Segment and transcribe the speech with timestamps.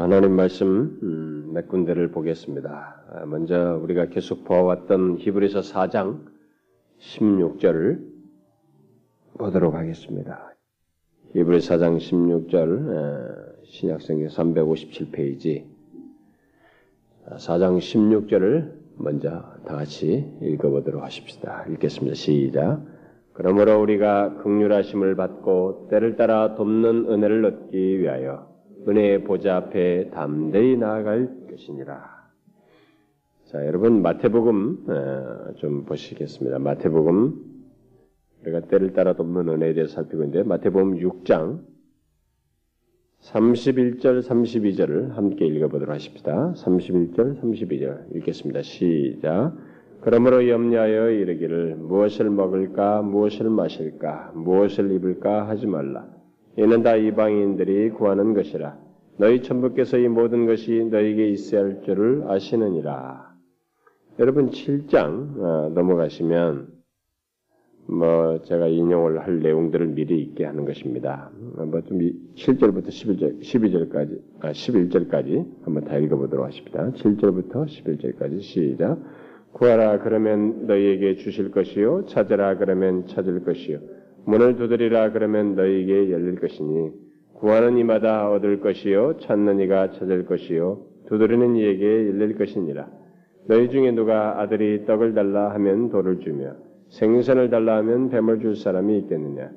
[0.00, 3.04] 하나님 말씀 음, 몇 군데를 보겠습니다.
[3.10, 6.24] 아, 먼저 우리가 계속 보아왔던 히브리서 4장
[6.98, 8.00] 16절을
[9.36, 10.54] 보도록 하겠습니다.
[11.34, 15.66] 히브리서 4장 16절 신약성경 357페이지
[17.32, 19.28] 4장 16절을 먼저
[19.66, 21.66] 다 같이 읽어보도록 하십시다.
[21.72, 22.14] 읽겠습니다.
[22.14, 22.80] 시작.
[23.34, 28.49] 그러므로 우리가 극률하심을 받고 때를 따라 돕는 은혜를 얻기 위하여
[28.88, 32.20] 은혜의 보좌 앞에 담대히 나아갈 것이니라.
[33.46, 34.86] 자, 여러분 마태복음
[35.56, 36.58] 좀 보시겠습니다.
[36.58, 37.50] 마태복음
[38.42, 41.60] 우리가 때를 따라 돕는 은혜에 대해서 살피고 있는데 마태복음 6장
[43.20, 46.54] 31절 32절을 함께 읽어보도록 하십시다.
[46.54, 48.62] 31절 32절 읽겠습니다.
[48.62, 49.52] 시작.
[50.00, 56.19] 그러므로 염려하여 이르기를 무엇을 먹을까 무엇을 마실까 무엇을 입을까 하지 말라.
[56.56, 58.76] 이는 다 이방인들이 구하는 것이라.
[59.18, 63.30] 너희 천부께서 이 모든 것이 너희에게 있어야 할 줄을 아시느니라.
[64.18, 66.68] 여러분 7장 어, 넘어가시면
[67.86, 71.30] 뭐 제가 인용을 할 내용들을 미리 있게 하는 것입니다.
[71.56, 71.98] 뭐좀
[72.34, 76.90] 7절부터 11절, 12절까지, 아 11절까지 한번 다 읽어보도록 하십니다.
[76.92, 78.98] 7절부터 11절까지 시작.
[79.52, 83.80] 구하라 그러면 너희에게 주실 것이요 찾으라 그러면 찾을 것이요
[84.24, 86.90] 문을 두드리라 그러면 너희에게 열릴 것이니
[87.34, 92.88] 구하는 이마다 얻을 것이요 찾는 이가 찾을 것이요 두드리는 이에게 열릴 것이니라.
[93.46, 96.54] 너희 중에 누가 아들이 떡을 달라 하면 돌을 주며
[96.90, 99.50] 생선을 달라 하면 뱀을 줄 사람이 있겠느냐?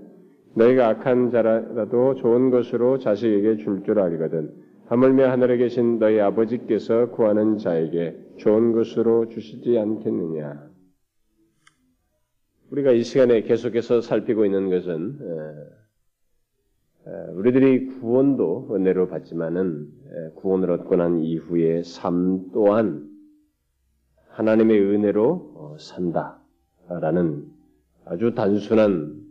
[0.56, 4.52] 너희가 악한 자라도 좋은 것으로 자식에게 줄줄 알거든.
[4.86, 10.73] 하물며 하늘에 계신 너희 아버지께서 구하는 자에게 좋은 것으로 주시지 않겠느냐.
[12.74, 15.20] 우리가 이 시간에 계속해서 살피고 있는 것은
[17.34, 19.90] 우리들이 구원도 은혜로 받지만은
[20.38, 23.08] 구원을 얻고 난 이후의 삶 또한
[24.30, 27.46] 하나님의 은혜로 어, 산다라는
[28.06, 29.22] 아주 단순한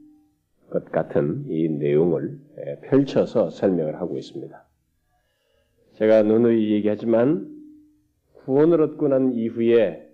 [0.71, 2.39] 것 같은 이 내용을
[2.85, 4.65] 펼쳐서 설명을 하고 있습니다.
[5.95, 7.51] 제가 누누이 얘기하지만
[8.45, 10.12] 구원을 얻고 난 이후에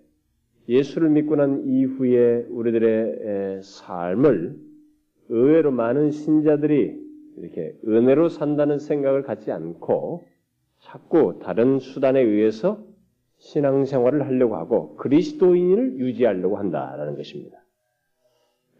[0.68, 4.56] 예수를 믿고 난 이후에 우리들의 삶을
[5.30, 7.08] 의외로 많은 신자들이
[7.38, 10.24] 이렇게 은혜로 산다는 생각을 갖지 않고
[10.80, 12.82] 자꾸 다른 수단에 의해서
[13.38, 17.58] 신앙생활을 하려고 하고 그리스도인을 유지하려고 한다라는 것입니다.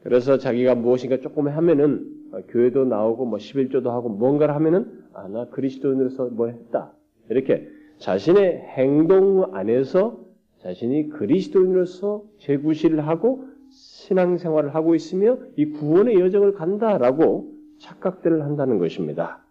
[0.02, 2.06] 그래서 자기가 무엇인가 조금 하면은
[2.48, 6.92] 교회도 나오고 뭐 11조도 하고 뭔가를 하면은 아 나 그리스도인으로서 뭐 했다
[7.30, 7.68] 이렇게
[7.98, 10.27] 자신의 행동 안에서
[10.62, 19.44] 자신이 그리스도인으로서 재구실을 하고 신앙생활을 하고 있으며 이 구원의 여정을 간다라고 착각들을 한다는 것입니다.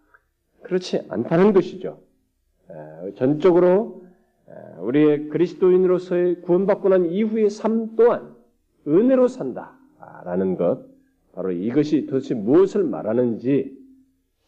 [0.63, 1.99] 그렇지 않다는 것이죠.
[3.15, 4.03] 전적으로
[4.81, 8.35] 우리의 그리스도인으로서의 구원받고 난 이후의 삶 또한
[8.87, 10.85] 은혜로 산다라는 것,
[11.33, 13.77] 바로 이것이 도대체 무엇을 말하는지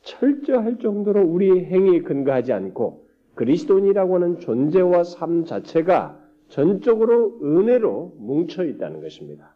[0.01, 6.18] 철저할 정도로 우리의 행위에 근거하지 않고 그리스도인이라고 하는 존재와 삶 자체가
[6.49, 9.55] 전적으로 은혜로 뭉쳐 있다는 것입니다.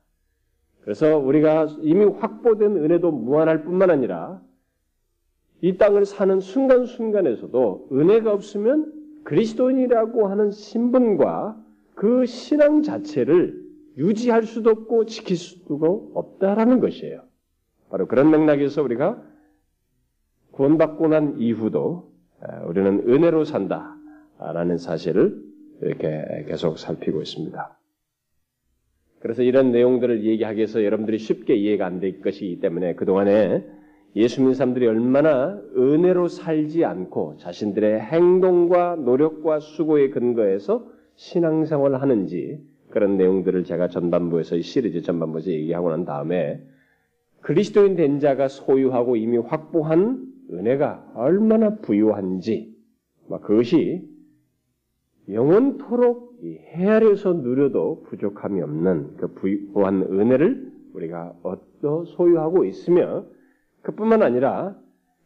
[0.81, 4.41] 그래서 우리가 이미 확보된 은혜도 무한할 뿐만 아니라
[5.61, 8.93] 이 땅을 사는 순간순간에서도 은혜가 없으면
[9.23, 11.61] 그리스도인이라고 하는 신분과
[11.95, 13.63] 그 신앙 자체를
[13.97, 17.21] 유지할 수도 없고 지킬 수도 없다라는 것이에요.
[17.89, 19.23] 바로 그런 맥락에서 우리가
[20.51, 22.11] 구원받고 난 이후도
[22.67, 25.52] 우리는 은혜로 산다라는 사실을
[25.83, 27.79] 이렇게 계속 살피고 있습니다.
[29.19, 33.65] 그래서 이런 내용들을 얘기하기 위해서 여러분들이 쉽게 이해가 안 될 것이기 때문에 그동안에
[34.15, 40.85] 예수 믿는 사람들이 얼마나 은혜로 살지 않고 자신들의 행동과 노력과 수고에 근거해서
[41.15, 46.61] 신앙생활을 하는지 그런 내용들을 제가 전반부에서 이 시리즈 전반부에서 얘기하고 난 다음에
[47.41, 52.75] 그리스도인 된 자가 소유하고 이미 확보한 은혜가 얼마나 부유한지
[53.41, 54.12] 그것이
[55.29, 63.25] 영원토록 헤아려서 누려도 부족함이 없는 그 부유한 은혜를 우리가 얻어 소유하고 있으며
[63.81, 64.75] 그뿐만 아니라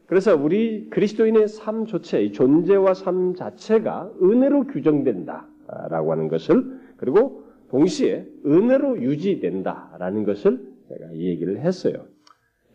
[0.06, 9.02] 그래서 우리 그리스도인의 삶 자체, 존재와 삶 자체가 은혜로 규정된다라고 하는 것을 그리고 동시에 은혜로
[9.02, 12.06] 유지된다라는 것을 제가 이 얘기를 했어요.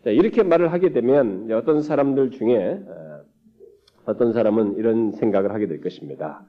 [0.05, 3.21] 이렇게 말을 하게 되면 어떤 사람들 중에 어,
[4.05, 6.45] 어떤 사람은 이런 생각을 하게 될 것입니다.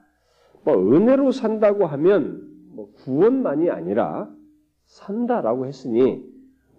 [0.65, 2.41] 뭐 은혜로 산다고 하면
[2.73, 4.29] 뭐 구원만이 아니라
[4.85, 6.25] 산다라고 했으니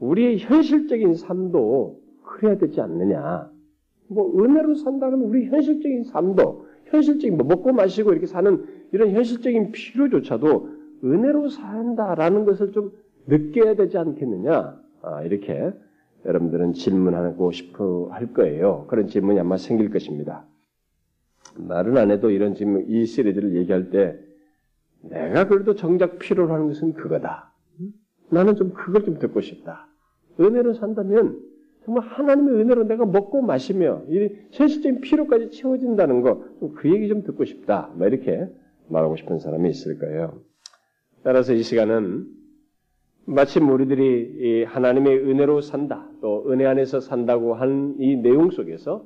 [0.01, 3.51] 우리의 현실적인 삶도 그래야 되지 않느냐.
[4.09, 10.69] 뭐 은혜로 산다면 우리 현실적인 삶도 현실적인 뭐 먹고 마시고 이렇게 사는 이런 현실적인 필요조차도
[11.05, 12.93] 은혜로 산다라는 것을 좀
[13.27, 15.73] 느껴야 되지 않겠느냐 아, 이렇게
[16.25, 18.87] 여러분들은 질문하고 싶어 할 거예요.
[18.89, 20.45] 그런 질문이 아마 생길 것입니다.
[21.59, 24.19] 말은 안 해도 이런 질문, 이 시리즈를 얘기할 때
[25.03, 27.53] 내가 그래도 정작 필요로 하는 것은 그거다.
[28.31, 29.89] 나는 좀 그걸 좀 듣고 싶다.
[30.41, 31.41] 은혜로 산다면
[31.85, 36.45] 정말 하나님의 은혜로 내가 먹고 마시며 이 현실적인 필요까지 채워진다는 거,
[36.77, 37.93] 그 얘기 좀 듣고 싶다.
[37.95, 38.49] 뭐 이렇게
[38.89, 40.41] 말하고 싶은 사람이 있을 거예요.
[41.23, 42.27] 따라서 이 시간은
[43.25, 49.05] 마침 우리들이 하나님의 은혜로 산다, 또 은혜 안에서 산다고 한 이 내용 속에서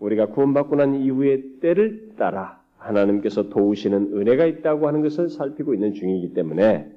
[0.00, 6.34] 우리가 구원받고 난 이후의 때를 따라 하나님께서 도우시는 은혜가 있다고 하는 것을 살피고 있는 중이기
[6.34, 6.90] 때문에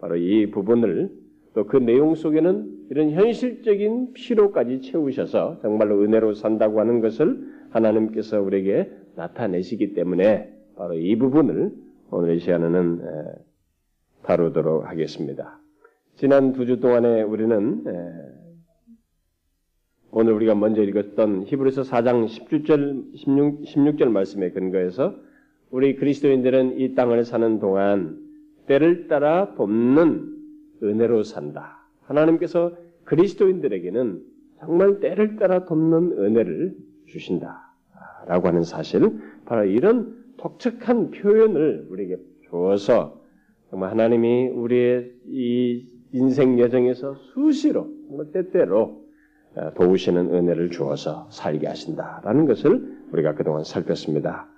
[0.00, 1.10] 바로 이 부분을
[1.54, 7.38] 또 그 내용 속에는 이런 현실적인 필요까지 채우셔서 정말로 은혜로 산다고 하는 것을
[7.70, 11.72] 하나님께서 우리에게 나타내시기 때문에 바로 이 부분을
[12.10, 13.00] 오늘 이 시간에는
[14.22, 15.58] 다루도록 하겠습니다.
[16.16, 17.84] 지난 두 주 동안에 우리는
[20.12, 25.14] 오늘 우리가 먼저 읽었던 히브리서 4장 17절 16, 16절 말씀에 근거해서
[25.70, 28.18] 우리 그리스도인들은 이 땅을 사는 동안
[28.66, 30.36] 때를 따라 돕는
[30.82, 31.86] 은혜로 산다.
[32.02, 34.20] 하나님께서 그리스도인들에게는
[34.58, 36.76] 정말 때를 따라 돕는 은혜를
[37.06, 37.72] 주신다.
[38.26, 42.16] 라고 하는 사실, 바로 이런 독특한 표현을 우리에게
[42.48, 43.20] 주어서
[43.70, 47.88] 정말 하나님이 우리의 이 인생 여정에서 수시로,
[48.32, 48.99] 때때로
[49.76, 54.48] 도우시는 은혜를 주어서 살게 하신다라는 것을 우리가 그동안 살폈습니다.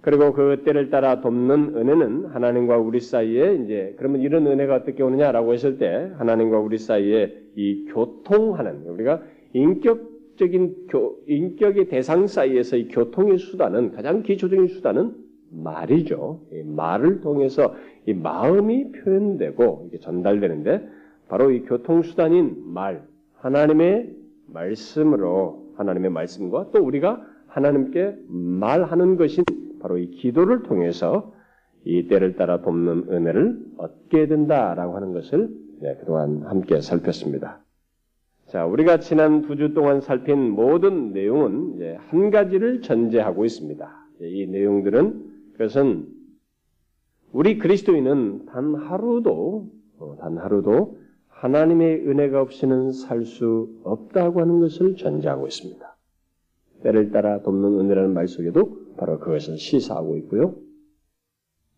[0.00, 5.52] 그리고 그 때를 따라 돕는 은혜는 하나님과 우리 사이에 이제 그러면 이런 은혜가 어떻게 오느냐라고
[5.52, 9.22] 했을 때 하나님과 우리 사이에 이 교통하는 우리가
[9.52, 15.14] 인격적인 교, 인격의 대상 사이에서 이 교통의 수단은 가장 기초적인 수단은
[15.50, 16.42] 말이죠.
[16.64, 17.74] 말을 통해서
[18.06, 20.88] 이 마음이 표현되고 이게 전달되는데
[21.28, 23.02] 바로 이 교통 수단인 말
[23.40, 24.14] 하나님의
[24.46, 29.44] 말씀으로 하나님의 말씀과 또 우리가 하나님께 말하는 것인
[29.80, 31.32] 바로 이 기도를 통해서
[31.84, 35.48] 이 때를 따라 돕는 은혜를 얻게 된다라고 하는 것을
[35.80, 37.60] 네, 그동안 함께 살폈습니다.
[38.46, 44.06] 자, 우리가 지난 두 주 동안 살핀 모든 내용은 한 가지를 전제하고 있습니다.
[44.22, 46.08] 이 내용들은 그것은
[47.32, 49.68] 우리 그리스도인은 단 하루도
[49.98, 50.97] 어, 단 하루도
[51.38, 55.96] 하나님의 은혜가 없이는 살 수 없다고 하는 것을 전제하고 있습니다.
[56.82, 60.56] 때를 따라 돕는 은혜라는 말 속에도 바로 그것을 시사하고 있고요.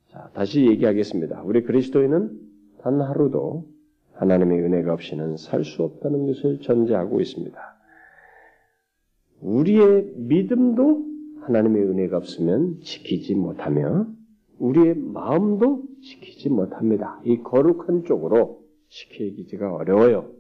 [0.09, 1.43] 자, 다시 얘기하겠습니다.
[1.45, 2.41] 우리 그리스도인은
[2.81, 3.67] 단 하루도
[4.15, 7.59] 하나님의 은혜가 없이는 살 수 없다는 것을 전제하고 있습니다.
[9.43, 11.05] 우리의 믿음도
[11.43, 14.07] 하나님의 은혜가 없으면 지키지 못하며
[14.59, 17.21] 우리의 마음도 지키지 못합니다.
[17.25, 18.61] 이 거룩한 쪽으로
[18.91, 20.31] 지키기가 어려워요.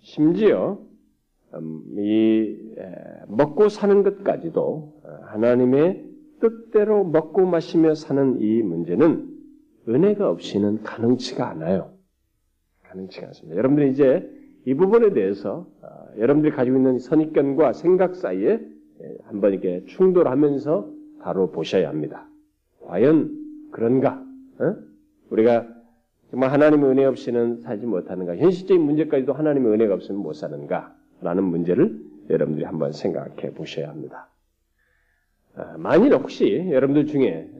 [0.00, 0.78] 심지어
[1.54, 2.56] 음, 이
[3.28, 6.04] 먹고 사는 것까지도 어, 하나님의
[6.40, 9.28] 뜻대로 먹고 마시며 사는 이 문제는
[9.88, 11.94] 은혜가 없이는 가능치가 않아요.
[12.82, 13.56] 가능치가 않습니다.
[13.56, 14.30] 여러분들이 이제
[14.66, 15.88] 이 부분에 대해서 어,
[16.18, 18.60] 여러분들이 가지고 있는 선입견과 생각 사이에
[19.24, 22.28] 한번 이렇게 충돌하면서 바로 보셔야 합니다.
[22.80, 24.22] 과연 그런가?
[24.58, 24.76] 어?
[25.30, 25.66] 우리가
[26.30, 28.36] 정말 하나님의 은혜 없이는 살지 못하는가?
[28.36, 30.94] 현실적인 문제까지도 하나님의 은혜가 없으면 못 사는가?
[31.20, 34.28] 라는 문제를 여러분들이 한번 생각해 보셔야 합니다.
[35.56, 37.50] 아, 만일 혹시 여러분들 중에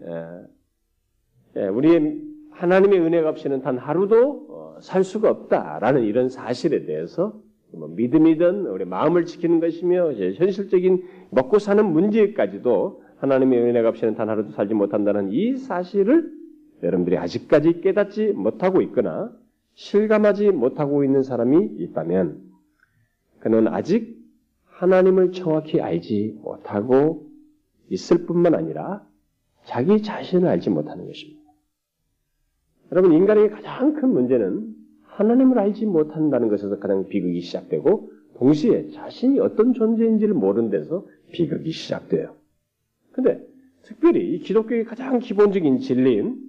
[1.73, 7.41] 우리 하나님의 은혜가 없이는 단 하루도 어, 살 수가 없다라는 이런 사실에 대해서
[7.73, 14.53] 뭐 믿음이든 우리 마음을 지키는 것이며 현실적인 먹고 사는 문제까지도 하나님의 은혜가 없이는 단 하루도
[14.53, 16.38] 살지 못한다는 이 사실을
[16.83, 19.33] 여러분들이 아직까지 깨닫지 못하고 있거나
[19.75, 22.43] 실감하지 못하고 있는 사람이 있다면
[23.41, 24.19] 그는 아직
[24.65, 27.31] 하나님을 정확히 알지 못하고
[27.91, 29.07] 있을 뿐만 아니라
[29.65, 31.41] 자기 자신을 알지 못하는 것입니다.
[32.91, 39.75] 여러분, 인간에게 가장 큰 문제는 하나님을 알지 못한다는 것에서 가장 비극이 시작되고, 동시에 자신이 어떤
[39.75, 42.37] 존재인지를 모르는 데서 비극이 시작돼요.
[43.13, 43.45] 근데
[43.83, 46.48] 특별히 이 기독교의 가장 기본적인 진리인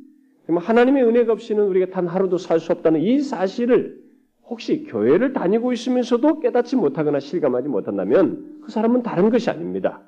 [0.58, 4.00] 하나님의 은혜가 없이는 우리가 단 하루도 살 수 없다는 이 사실을
[4.48, 10.02] 혹시 교회를 다니고 있으면서도 깨닫지 못하거나 실감하지 못한다면 그 사람은 다른 것이 아닙니다.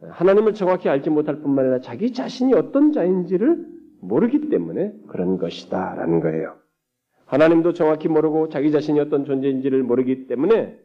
[0.00, 3.66] 하나님을 정확히 알지 못할 뿐만 아니라 자기 자신이 어떤 자인지를
[4.00, 5.94] 모르기 때문에 그런 것이다.
[5.96, 6.56] 라는 거예요.
[7.26, 10.78] 하나님도 정확히 모르고 자기 자신이 어떤 존재인지를 모르기 때문에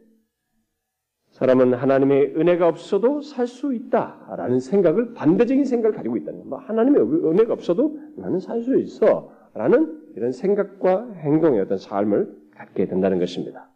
[1.39, 6.49] 사람은 하나님의 은혜가 없어도 살 수 있다라는 생각을 반대적인 생각을 가지고 있다는 거예요.
[6.49, 13.19] 뭐 하나님의 은혜가 없어도 나는 살 수 있어라는 이런 생각과 행동의 어떤 삶을 갖게 된다는
[13.19, 13.69] 것입니다.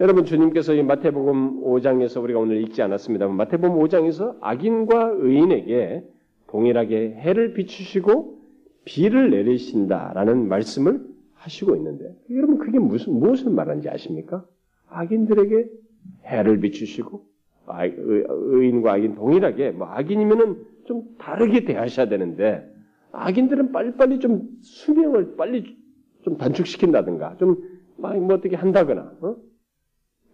[0.00, 6.04] 여러분 주님께서 이 마태복음 5장에서 우리가 오늘 읽지 않았습니다만 마태복음 5장에서 악인과 의인에게
[6.46, 8.38] 동일하게 해를 비추시고
[8.84, 11.02] 비를 내리신다라는 말씀을
[11.34, 14.44] 하시고 있는데 여러분 그게 무슨 무엇을 말하는지 아십니까?
[14.88, 15.81] 악인들에게
[16.24, 17.24] 해를 비추시고
[17.66, 22.68] 아, 의인과 악인 동일하게 뭐 악인이면은 좀 다르게 대하셔야 되는데
[23.12, 25.76] 악인들은 빨리빨리 좀 수명을 빨리
[26.22, 29.36] 좀 단축시킨다든가 좀막뭐 어떻게 한다거나 어?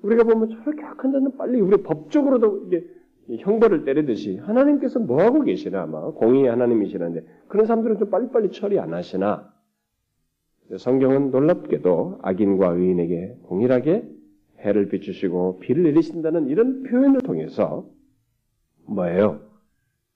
[0.02, 2.84] 우리가 보면 저렇게 악한 자는 빨리 우리 법적으로도 이게
[3.40, 8.94] 형벌을 때리듯이 하나님께서 뭐 하고 계시나 아마 공의의 하나님이시는데 그런 사람들은 좀 빨리빨리 처리 안
[8.94, 9.52] 하시나
[10.76, 14.08] 성경은 놀랍게도 악인과 의인에게 동일하게
[14.60, 17.88] 해를 비추시고 비를 내리신다는 이런 표현을 통해서
[18.86, 19.40] 뭐예요?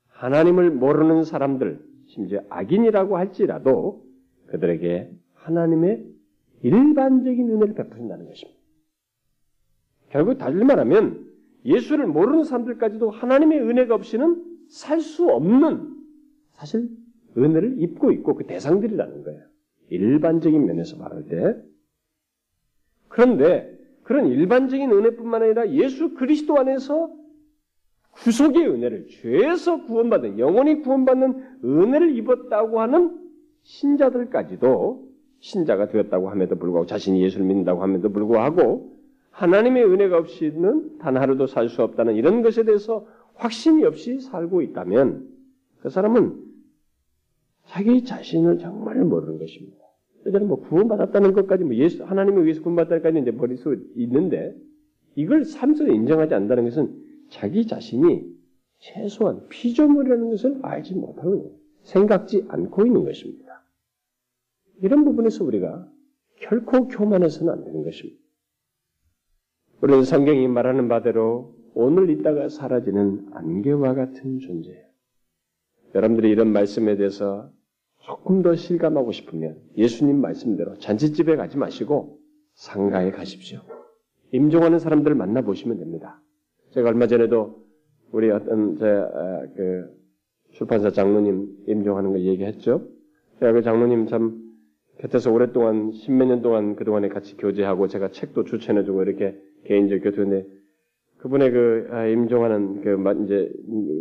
[0.08, 4.04] 하나님을 모르는 사람들, 심지어 악인이라고 할지라도
[4.46, 6.06] 그들에게 하나님의
[6.62, 8.60] 일반적인 은혜를 베푸신다는 것입니다.
[10.10, 11.32] 결국 달리 말하면
[11.64, 15.96] 예수를 모르는 사람들까지도 하나님의 은혜가 없이는 살 수 없는
[16.52, 16.88] 사실
[17.36, 19.42] 은혜를 입고 있고 그 대상들이라는 거예요.
[19.90, 21.62] 일반적인 면에서 말할 때.
[23.08, 27.10] 그런데 그런 일반적인 은혜뿐만 아니라 예수 그리스도 안에서
[28.12, 33.18] 구속의 은혜를 죄에서 구원받은 영원히 구원받는 은혜를 입었다고 하는
[33.62, 35.08] 신자들까지도
[35.40, 38.92] 신자가 되었다고 함에도 불구하고 자신이 예수를 믿는다고 함에도 불구하고
[39.30, 45.28] 하나님의 은혜가 없이는 단 하루도 살 수 없다는 이런 것에 대해서 확신이 없이 살고 있다면
[45.80, 46.38] 그 사람은
[47.64, 49.81] 자기 자신을 정말 모르는 것입니다.
[50.24, 54.56] 저는 뭐 구원받았다는 것까지 뭐 예수 하나님에 의해서 구원받았다까지 버릴 수 있는데
[55.14, 58.24] 이걸 삶속에 인정하지 않는다는 것은 자기 자신이
[58.78, 63.64] 최소한 피조물이라는 것을 알지 못하고 생각지 않고 있는 것입니다.
[64.80, 65.88] 이런 부분에서 우리가
[66.36, 68.20] 결코 교만해서는 안 되는 것입니다.
[69.80, 74.84] 우리는 성경이 말하는 바대로 오늘 있다가 사라지는 안개와 같은 존재예요.
[75.94, 77.50] 여러분들이 이런 말씀에 대해서
[78.02, 82.18] 조금 더 실감하고 싶으면 예수님 말씀대로 잔치집에 가지 마시고
[82.54, 83.60] 상가에 가십시오.
[84.32, 86.20] 임종하는 사람들을 만나보시면 됩니다.
[86.70, 87.64] 제가 얼마 전에도
[88.10, 89.86] 우리 어떤 제그 아,
[90.52, 92.88] 출판사 장로님 임종하는 거 얘기했죠.
[93.38, 94.42] 제가 그 장로님 참
[94.98, 100.46] 곁에서 오랫동안 십몇 년 동안 그동안에 같이 교제하고 제가 책도 추천해주고 이렇게 개인적 교토인데
[101.18, 103.52] 그분의 그 아, 임종하는 그 이제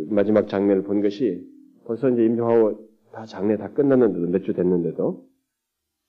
[0.08, 1.46] 마지막 장면을 본 것이
[1.84, 5.28] 벌써 이제 임종하고 다 장례 다 끝났는데도 몇 주 됐는데도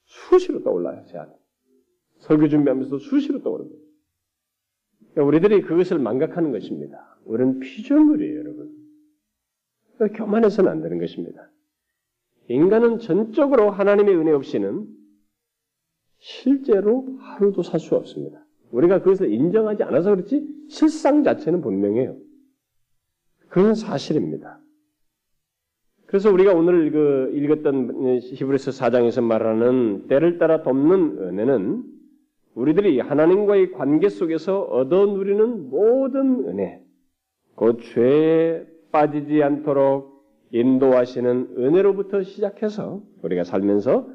[0.05, 1.31] 수시로 떠올라요 제 안에
[2.19, 3.83] 설교 준비하면서 수시로 떠오릅니다.
[5.12, 7.17] 그러니까 우리들이 그것을 망각하는 것입니다.
[7.25, 8.72] 우리는 피조물이에요, 여러분.
[9.95, 11.51] 그러니까 교만해서는 안 되는 것입니다.
[12.48, 14.88] 인간은 전적으로 하나님의 은혜 없이는
[16.19, 18.45] 실제로 하루도 살 수 없습니다.
[18.72, 22.17] 우리가 그것을 인정하지 않아서 그렇지 실상 자체는 분명해요.
[23.50, 24.60] 그건 사실입니다.
[26.13, 31.84] 그래서 우리가 오늘 그 읽었던 히브리서 4장에서 말하는 때를 따라 돕는 은혜는
[32.53, 36.79] 우리들이 하나님과의 관계 속에서 얻어 누리는 모든 은혜,
[37.55, 44.08] 그 죄에 빠지지 않도록 인도하시는 은혜로부터 시작해서 우리가 살면서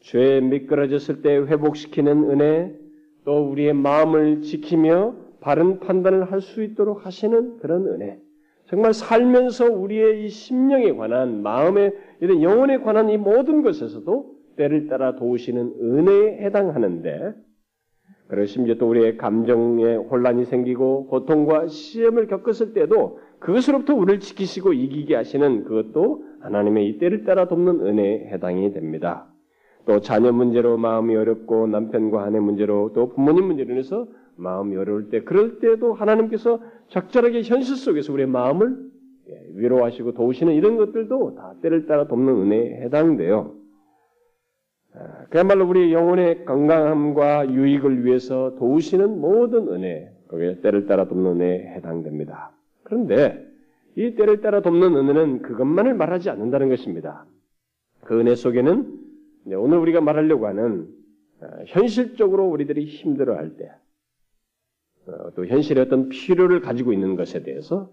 [0.00, 2.76] 죄에 미끄러졌을 때 회복시키는 은혜,
[3.24, 8.25] 또 우리의 마음을 지키며 바른 판단을 할 수 있도록 하시는 그런 은혜.
[8.66, 15.16] 정말 살면서 우리의 이 심령에 관한 마음의 이런 영혼에 관한 이 모든 것에서도 때를 따라
[15.16, 17.34] 도우시는 은혜에 해당하는데
[18.28, 25.14] 그리고 심지어 또 우리의 감정에 혼란이 생기고 고통과 시험을 겪었을 때도 그것으로부터 우리를 지키시고 이기게
[25.14, 29.28] 하시는 그것도 하나님의 이 때를 따라 돕는 은혜에 해당이 됩니다.
[29.84, 35.22] 또 자녀 문제로 마음이 어렵고 남편과 아내 문제로 또 부모님 문제로 인해서 마음이 어려울 때
[35.22, 38.76] 그럴 때도 하나님께서 적절하게 현실 속에서 우리의 마음을
[39.28, 43.54] 예, 위로하시고 도우시는 이런 것들도 다 때를 따라 돕는 은혜에 해당돼요.
[44.94, 51.74] 아, 그야말로 우리 영혼의 건강함과 유익을 위해서 도우시는 모든 은혜, 그게 때를 따라 돕는 은혜에
[51.74, 52.52] 해당됩니다.
[52.84, 53.44] 그런데
[53.96, 57.26] 이 때를 따라 돕는 은혜는 그것만을 말하지 않는다는 것입니다.
[58.02, 59.06] 그 은혜 속에는
[59.56, 60.88] 오늘 우리가 말하려고 하는
[61.40, 63.85] 아, 현실적으로 우리들이 힘들어할 때, 어,
[65.34, 67.90] 또 현실의 어떤 필요를 가지고 있는 것에 대해서,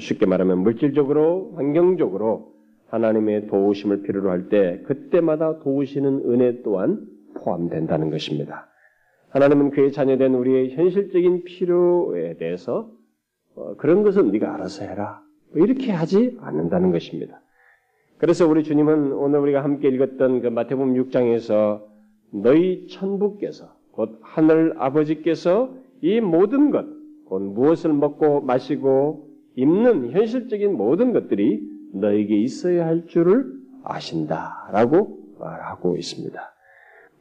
[0.00, 2.52] 쉽게 말하면 물질적으로, 환경적으로
[2.88, 8.68] 하나님의 도우심을 필요로 할 때, 그때마다 도우시는 은혜 또한 포함된다는 것입니다.
[9.30, 12.90] 하나님은 그의 자녀된 우리의 현실적인 필요에 대해서
[13.54, 15.20] 어, 그런 것은 네가 알아서 해라.
[15.52, 17.40] 뭐 이렇게 하지 않는다는 것입니다.
[18.18, 21.82] 그래서 우리 주님은 오늘 우리가 함께 읽었던 그 마태복음 6장에서
[22.32, 26.86] 너희 천부께서 곧 하늘 아버지께서 이 모든 것,
[27.24, 31.62] 곧 무엇을 먹고 마시고 입는 현실적인 모든 것들이
[31.92, 33.52] 너에게 있어야 할 줄을
[33.82, 36.40] 아신다라고 말하고 있습니다.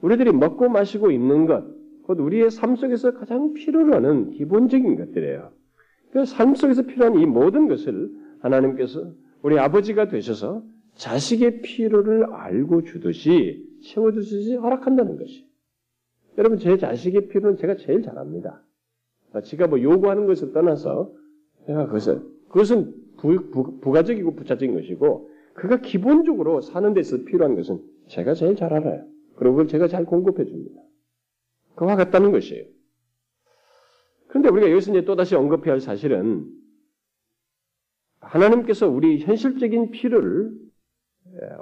[0.02, 1.66] 우리들이 먹고 마시고 입는 것,
[2.04, 5.52] 곧 우리의 삶 속에서 가장 필요로 하는 기본적인 것들이에요.
[6.12, 10.64] 그삶 속에서 필요한 이 모든 것을 하나님께서 우리 아버지가 되셔서
[10.96, 15.48] 자식의 필요를 알고 주듯이 채워주듯이 허락한다는 것이.
[16.38, 18.64] 여러분 제 자식의 필요는 제가 제일 잘합니다.
[19.44, 21.14] 제가 뭐 요구하는 것을 떠나서
[21.66, 28.34] 제가 그것을 그것은 부, 부, 부가적이고 부차적인 것이고 그가 기본적으로 사는 데서 필요한 것은 제가
[28.34, 29.06] 제일 잘 알아요.
[29.36, 30.82] 그리고 그걸 제가 잘 공급해 줍니다.
[31.76, 32.66] 그와 같다는 것이에요.
[34.28, 36.46] 그런데 우리가 여기서 이제 또다시 언급해야 할 사실은
[38.20, 40.52] 하나님께서 우리 현실적인 필요를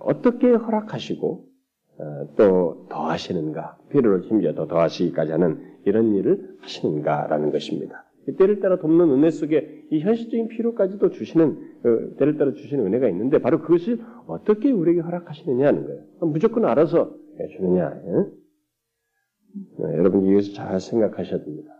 [0.01, 1.47] 어떻게 허락하시고
[1.97, 8.05] 어, 또 더하시는가 필요를 심지어 더 더하시기까지 하는 이런 일을 하시는가라는 것입니다.
[8.37, 11.45] 때를 따라 돕는 은혜 속에 이 현실적인 필요까지도 주시는
[11.83, 16.03] 어, 때를 따라 주시는 은혜가 있는데 바로 그것을 어떻게 우리에게 허락하시느냐 하는 거예요.
[16.21, 18.01] 무조건 알아서 해주느냐.
[19.77, 21.71] 네, 여러분 이것을 잘 생각하셔야 됩니다.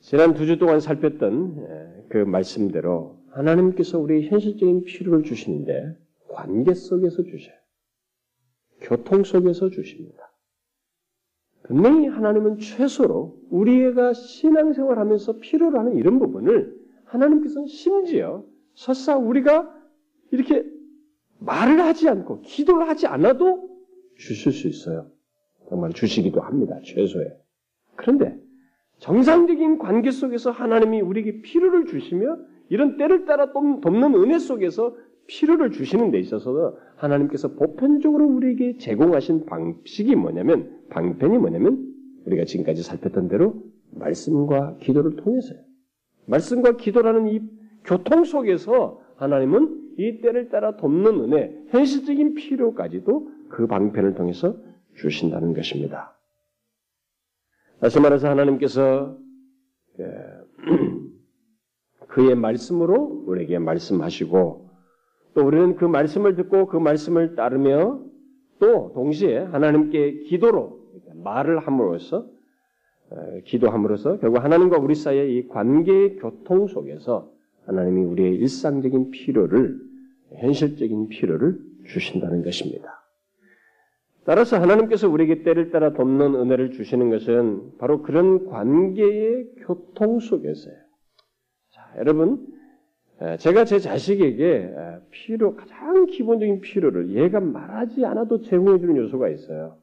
[0.00, 5.96] 지난 두 주 동안 살폈던 그 말씀대로 하나님께서 우리 현실적인 필요를 주시는데
[6.30, 7.54] 관계 속에서 주셔요.
[8.80, 10.27] 교통 속에서 주십니다.
[11.68, 18.42] 분명히 하나님은 최소로 우리가 신앙생활 하면서 필요로 하는 이런 부분을 하나님께서는 심지어
[18.74, 19.70] 설사 우리가
[20.30, 20.64] 이렇게
[21.38, 23.68] 말을 하지 않고 기도를 하지 않아도
[24.16, 25.10] 주실 수 있어요.
[25.68, 26.80] 정말 주시기도 합니다.
[26.82, 27.36] 최소에.
[27.96, 28.40] 그런데
[28.98, 32.38] 정상적인 관계 속에서 하나님이 우리에게 필요를 주시며
[32.70, 34.96] 이런 때를 따라 돕는 은혜 속에서
[35.26, 41.94] 필요를 주시는 데 있어서 하나님께서 보편적으로 우리에게 제공하신 방식이 뭐냐면 방편이 뭐냐면
[42.26, 45.58] 우리가 지금까지 살폈던 대로 말씀과 기도를 통해서요.
[46.26, 47.40] 말씀과 기도라는 이
[47.84, 54.56] 교통 속에서 하나님은 이 때를 따라 돕는 은혜, 현실적인 필요까지도 그 방편을 통해서
[54.96, 56.16] 주신다는 것입니다.
[57.80, 59.16] 다시 말해서 하나님께서
[60.00, 60.04] 예,
[62.08, 64.70] 그의 말씀으로 우리에게 말씀하시고
[65.34, 68.02] 또 우리는 그 말씀을 듣고 그 말씀을 따르며
[68.58, 70.77] 또 동시에 하나님께 기도로
[71.14, 72.26] 말을 함으로써
[73.10, 77.32] 어, 기도함으로써 결국 하나님과 우리 사이의 이 관계의 교통 속에서
[77.66, 79.78] 하나님이 우리의 일상적인 필요를
[80.36, 82.98] 현실적인 필요를 주신다는 것입니다.
[84.24, 90.74] 따라서 하나님께서 우리에게 때를 따라 돕는 은혜를 주시는 것은 바로 그런 관계의 교통 속에서요.
[91.70, 92.46] 자, 여러분
[93.38, 94.74] 제가 제 자식에게
[95.10, 99.78] 필요, 가장 기본적인 필요를 얘가 말하지 않아도 제공해주는 요소가 있어요.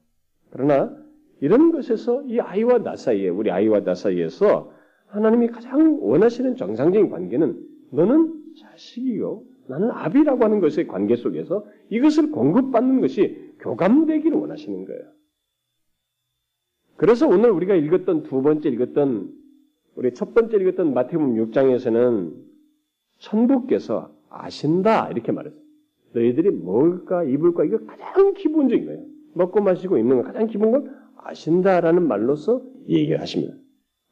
[0.52, 0.96] 그러나
[1.42, 4.72] 이런 것에서 이 아이와 나 사이에, 우리 아이와 나 사이에서
[5.08, 7.60] 하나님이 가장 원하시는 정상적인 관계는
[7.92, 9.42] 너는 자식이요.
[9.68, 15.02] 나는 아비라고 하는 것의 관계 속에서 이것을 공급받는 것이 교감되기를 원하시는 거예요.
[16.98, 19.34] 그래서 오늘 우리가 읽었던 두 번째 읽었던
[19.96, 22.34] 우리 첫 번째 읽었던 마태복음 6장에서는
[23.20, 25.62] 천부께서 아신다 이렇게 말했어요.
[26.14, 29.06] 너희들이 먹을까 입을까 이거 가장 기본적인 거예요.
[29.34, 30.96] 먹고 마시고 입는 거 가장 기본 건
[31.26, 33.56] 아신다라는 말로서 얘기를 하십니다.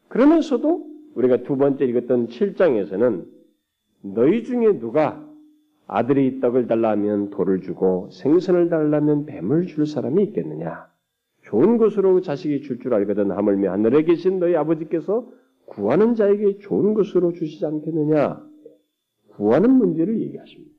[0.10, 3.26] 그러면서도 우리가 두 번째 읽었던 7장에서는
[4.02, 5.23] 너희 중에 누가
[5.86, 10.88] 아들이 떡을 달라 하면 돌을 주고 생선을 달라면 뱀을 줄 사람이 있겠느냐?
[11.43, 15.28] 좋은 것으로 자식이 줄줄 알거든 하물며 하늘에 계신 너희 아버지께서
[15.65, 18.43] 구하는 자에게 좋은 것으로 주시지 않겠느냐?
[19.30, 20.72] 구하는 문제를 얘기하십니다.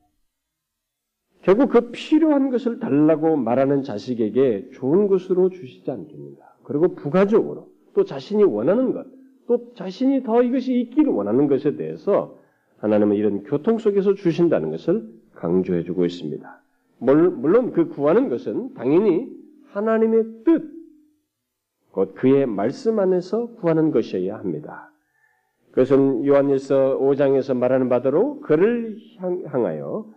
[1.45, 6.55] 결국 그 필요한 것을 달라고 말하는 자식에게 좋은 것으로 주시지 않겠는가.
[6.63, 9.05] 그리고 부가적으로 또 자신이 원하는 것,
[9.45, 12.35] 또 자신이 더 이것이 있기를 원하는 것에 대해서
[12.77, 16.61] 하나님은 이런 교통 속에서 주신다는 것을 강조해 주고 있습니다.
[16.97, 19.29] 물론 그 구하는 것은 당연히
[19.71, 20.63] 하나님의 뜻,
[21.91, 24.91] 곧 그의 말씀 안에서 구하는 것이어야 합니다.
[25.69, 30.14] 그것은 요한일서 5장에서 말하는 바대로 그를 향하여 어,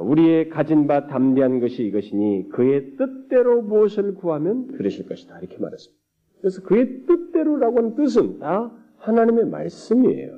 [0.00, 5.38] 우리의 가진 바 담대한 것이 이것이니 그의 뜻대로 무엇을 구하면 그러실 것이다.
[5.38, 6.02] 이렇게 말했습니다.
[6.40, 10.32] 그래서 그의 뜻대로라고 하는 뜻은 다 하나님의 말씀이에요.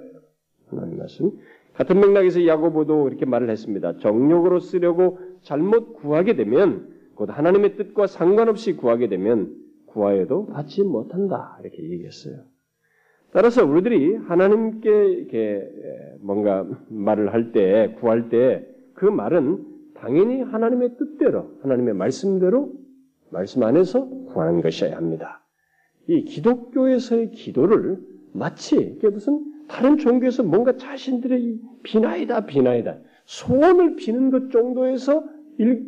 [0.69, 1.31] 하나님 말씀.
[1.75, 3.97] 같은 맥락에서 야고보도 이렇게 말을 했습니다.
[3.99, 9.55] 정욕으로 쓰려고 잘못 구하게 되면 곧 하나님의 뜻과 상관없이 구하게 되면
[9.87, 11.59] 구하여도 받지 못한다.
[11.63, 12.45] 이렇게 얘기했어요.
[13.33, 15.71] 따라서 우리들이 하나님께 이렇게
[16.21, 18.67] 뭔가 말을 할 때, 구할 때
[19.01, 22.71] 그 말은 당연히 하나님의 뜻대로, 하나님의 말씀대로
[23.31, 25.43] 말씀 안에서 구하는 것이어야 합니다.
[26.07, 27.99] 이 기독교에서의 기도를
[28.35, 35.25] 마치 무슨 다른 종교에서 뭔가 자신들의 비나이다 비나이다 소원을 비는 것 정도에서
[35.57, 35.87] 일,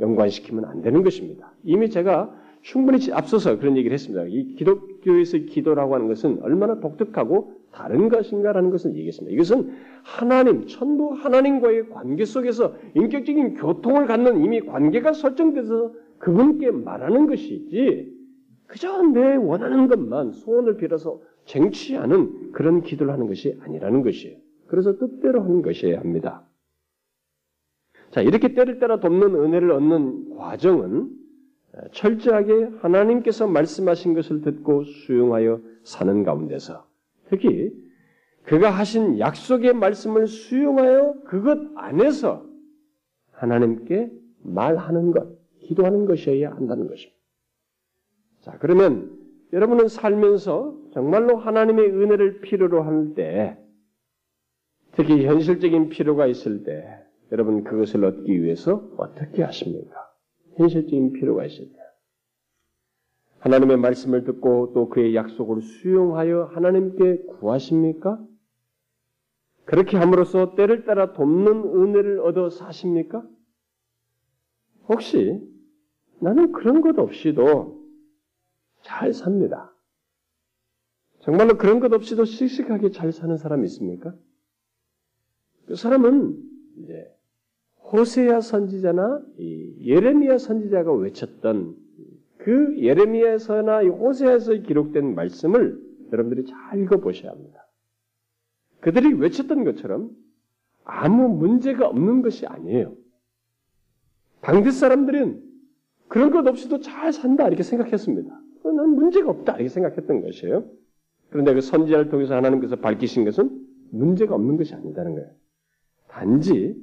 [0.00, 1.52] 연관시키면 안 되는 것입니다.
[1.62, 4.24] 이미 제가 충분히 앞서서 그런 얘기를 했습니다.
[4.28, 9.34] 이 기독교에서의 기도라고 하는 것은 얼마나 독특하고 다른 것인가라는 것을 얘기했습니다.
[9.34, 9.70] 이것은
[10.02, 18.16] 하나님, 천부 하나님과의 관계 속에서 인격적인 교통을 갖는 이미 관계가 설정돼서 그분께 말하는 것이지,
[18.66, 24.38] 그저 내 원하는 것만 소원을 빌어서 쟁취하는 그런 기도를 하는 것이 아니라는 것이에요.
[24.66, 26.44] 그래서 뜻대로 하는 것이어야 합니다.
[28.10, 31.10] 자, 이렇게 때를 따라 돕는 은혜를 얻는 과정은
[31.92, 36.86] 철저하게 하나님께서 말씀하신 것을 듣고 수용하여 사는 가운데서
[37.28, 37.72] 특히
[38.44, 42.46] 그가 하신 약속의 말씀을 수용하여 그것 안에서
[43.32, 44.10] 하나님께
[44.42, 47.16] 말하는 것, 기도하는 것이어야 한다는 것입니다.
[48.40, 49.18] 자, 그러면
[49.52, 53.58] 여러분은 살면서 정말로 하나님의 은혜를 필요로 할 때,
[54.92, 59.94] 특히 현실적인 필요가 있을 때, 여러분 그것을 얻기 위해서 어떻게 하십니까?
[60.56, 61.85] 현실적인 필요가 있을 때.
[63.46, 68.20] 하나님의 말씀을 듣고 또 그의 약속을 수용하여 하나님께 구하십니까?
[69.64, 73.24] 그렇게 함으로써 때를 따라 돕는 은혜를 얻어 사십니까?
[74.88, 75.40] 혹시
[76.20, 77.86] 나는 그런 것 없이도
[78.82, 79.72] 잘 삽니다.
[81.20, 84.12] 정말로 그런 것 없이도 씩씩하게 잘 사는 사람이 있습니까?
[85.66, 86.36] 그 사람은
[86.78, 87.12] 이제
[87.92, 91.85] 호세야 선지자나 예레미야 선지자가 외쳤던
[92.46, 95.82] 그 예레미야서나 호세야서 기록된 말씀을
[96.12, 97.66] 여러분들이 잘 읽어보셔야 합니다.
[98.78, 100.12] 그들이 외쳤던 것처럼
[100.84, 102.94] 아무 문제가 없는 것이 아니에요.
[104.42, 105.42] 당대 사람들은
[106.06, 108.40] 그런 것 없이도 잘 산다 이렇게 생각했습니다.
[108.62, 110.70] 난 문제가 없다 이렇게 생각했던 것이에요.
[111.30, 115.30] 그런데 그 선지자를 통해서 하나님께서 밝히신 것은 문제가 없는 것이 아니다는 거예요.
[116.06, 116.80] 단지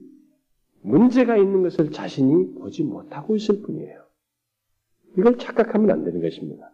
[0.82, 4.03] 문제가 있는 것을 자신이 보지 못하고 있을 뿐이에요.
[5.18, 6.72] 이걸 착각하면 안 되는 것입니다.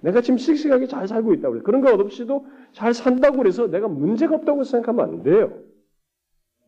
[0.00, 4.64] 내가 지금 씩씩하게 잘 살고 있다고 그런 것 없이도 잘 산다고 그래서 내가 문제가 없다고
[4.64, 5.62] 생각하면 안 돼요.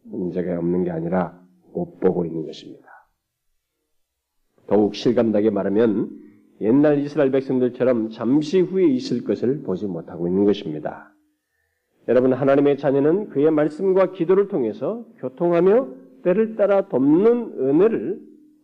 [0.05, 1.41] 문제가 없는 게 아니라
[1.73, 2.87] 못 보고 있는 것입니다.
[4.67, 6.11] 더욱 실감나게 말하면
[6.61, 11.13] 옛날 이스라엘 백성들처럼 잠시 후에 있을 것을 보지 못하고 있는 것입니다.
[12.09, 15.89] 여러분 하나님의 자녀는 그의 말씀과 기도를 통해서 교통하며
[16.23, 18.21] 때를 따라 돕는 은혜를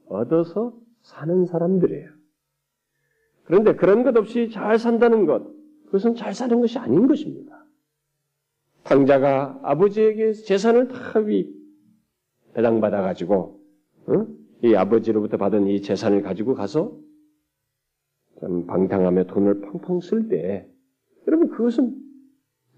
[0.06, 2.21] 얻어서 사는 사람들이에요.
[3.52, 5.46] 그런데 그런 것 없이 잘 산다는 것,
[5.84, 7.66] 그것은 잘 사는 것이 아닌 것입니다.
[8.82, 10.96] 당자가 아버지에게 재산을 다
[12.54, 13.60] 배당받아가지고,
[14.06, 14.26] 어?
[14.64, 16.98] 이 아버지로부터 받은 이 재산을 가지고 가서
[18.40, 20.66] 좀 방탕하며 돈을 펑펑 쓸 때,
[21.26, 21.94] 여러분 그것은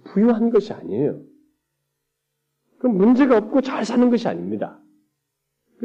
[0.02, 1.22] 부유한 것이 아니에요.
[2.78, 4.82] 그럼 문제가 없고 잘 사는 것이 아닙니다.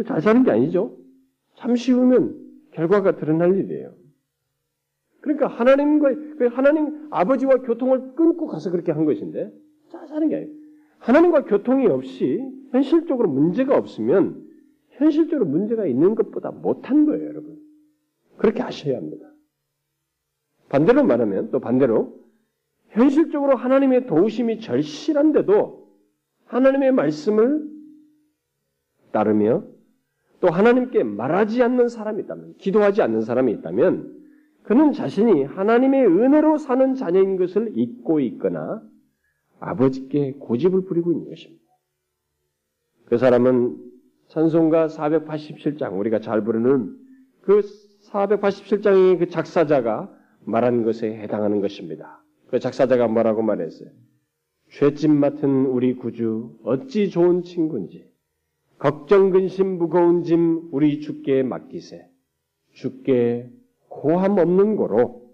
[0.08, 0.98] 잘 사는 게 아니죠.
[1.58, 2.36] 잠시 후면
[2.72, 4.00] 결과가 드러날 일이에요.
[5.22, 9.52] 그러니까 하나님과 그 하나님 아버지와 교통을 끊고 가서 그렇게 한 것인데
[9.90, 10.52] 잘 사는 게 아니에요.
[11.00, 14.48] 하나님과 교통이 없이 현실적으로 문제가 없으면
[14.90, 17.58] 현실적으로 문제가 있는 것보다 못한 거예요, 여러분.
[18.38, 19.28] 그렇게 아셔야 합니다.
[20.70, 22.20] 반대로 말하면 또 반대로
[22.90, 25.90] 현실적으로 하나님의 도우심이 절실한데도
[26.46, 27.68] 하나님의 말씀을
[29.12, 29.64] 따르며
[30.42, 34.19] 또 하나님께 말하지 않는 사람이 있다면, 기도하지 않는 사람이 있다면,
[34.70, 38.84] 그는 자신이 하나님의 은혜로 사는 자녀인 것을 잊고 있거나
[39.60, 41.64] 아버지께 고집을 부리고 있는 것입니다.
[43.06, 43.78] 그 사람은
[44.28, 46.96] 찬송가 487장, 우리가 잘 부르는
[47.42, 47.62] 그
[48.12, 52.24] 487장의 그 작사자가 말한 것에 해당하는 것입니다.
[52.50, 53.90] 그 작사자가 뭐라고 말했어요?
[54.70, 58.08] 죄짐 맡은 우리 구주 어찌 좋은 친구인지
[58.78, 62.08] 걱정 근심 무거운 짐 우리 주께 맡기세
[62.74, 63.52] 주께
[63.90, 65.30] 고함 없는 고로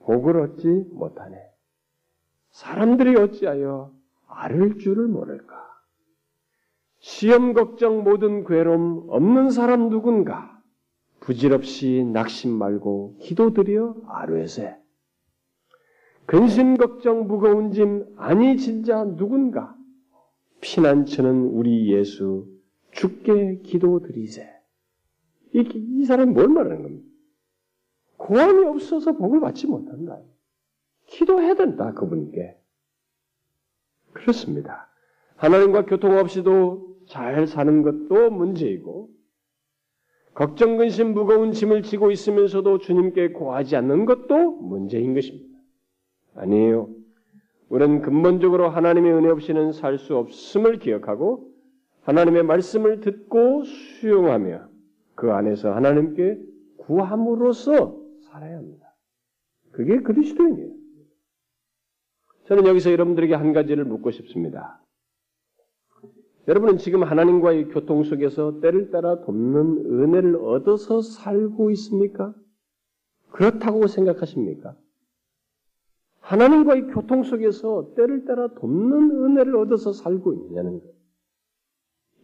[0.00, 1.36] 복을 얻지 못하네.
[2.50, 3.92] 사람들이 어찌하여
[4.26, 5.60] 알을 줄을 모를까?
[6.98, 10.58] 시험 걱정 모든 괴로움 없는 사람 누군가?
[11.20, 14.76] 부질없이 낙심 말고 기도드려 아뢰세.
[16.26, 19.76] 근심 걱정 무거운 짐 아니 진짜 누군가?
[20.60, 22.46] 피난처는 우리 예수
[22.92, 24.48] 죽게 기도드리세.
[25.54, 27.09] 이, 이 사람이 뭘 말하는 겁니까?
[28.20, 30.20] 고함이 없어서 복을 받지 못한다.
[31.06, 32.54] 기도해야 된다, 그분께.
[34.12, 34.88] 그렇습니다.
[35.36, 39.08] 하나님과 교통 없이도 잘 사는 것도 문제이고,
[40.34, 45.58] 걱정, 근심, 무거운 짐을 지고 있으면서도 주님께 고하지 않는 것도 문제인 것입니다.
[46.34, 46.90] 아니에요.
[47.70, 51.50] 우리는 근본적으로 하나님의 은혜 없이는 살 수 없음을 기억하고
[52.02, 54.68] 하나님의 말씀을 듣고 수용하며
[55.14, 56.38] 그 안에서 하나님께
[56.78, 57.99] 구함으로써
[58.30, 58.94] 살아야 합니다.
[59.72, 60.74] 그게 그리스도인이에요.
[62.46, 64.82] 저는 여기서 여러분들에게 한 가지를 묻고 싶습니다.
[66.48, 72.34] 여러분은 지금 하나님과의 교통 속에서 때를 따라 돕는 은혜를 얻어서 살고 있습니까?
[73.30, 74.76] 그렇다고 생각하십니까?
[76.20, 80.94] 하나님과의 교통 속에서 때를 따라 돕는 은혜를 얻어서 살고 있느냐는 거예요.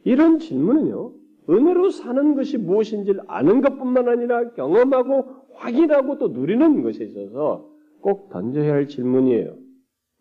[0.05, 1.14] 이런 질문은요,
[1.49, 8.29] 은혜로 사는 것이 무엇인지를 아는 것 뿐만 아니라 경험하고 확인하고 또 누리는 것에 있어서 꼭
[8.31, 9.57] 던져야 할 질문이에요.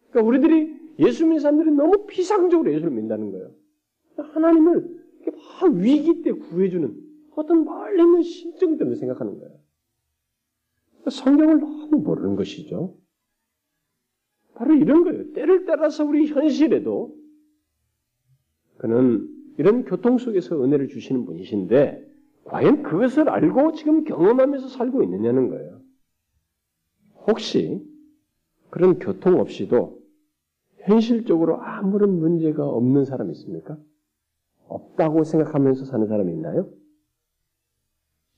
[0.10, 3.52] 그러니까 우리들이 예수 믿는 사람들이 너무 피상적으로 예수를 믿는다는 거예요.
[4.18, 5.06] 하나님을
[5.62, 7.04] 막 위기 때 구해주는
[7.36, 9.60] 어떤 멀리 있는 신정 때문에 생각하는 거예요.
[11.10, 12.96] 성경을 너무 모르는 것이죠.
[14.56, 15.34] 바로 이런 거예요.
[15.34, 17.16] 때를 따라서 우리 현실에도
[18.78, 22.15] 그는 이런 교통 속에서 은혜를 주시는 분이신데
[22.46, 25.82] 과연 그것을 알고 지금 경험하면서 살고 있느냐는 거예요.
[27.28, 27.84] 혹시
[28.70, 30.00] 그런 교통 없이도
[30.80, 33.78] 현실적으로 아무런 문제가 없는 사람 있습니까?
[34.68, 36.70] 없다고 생각하면서 사는 사람이 있나요?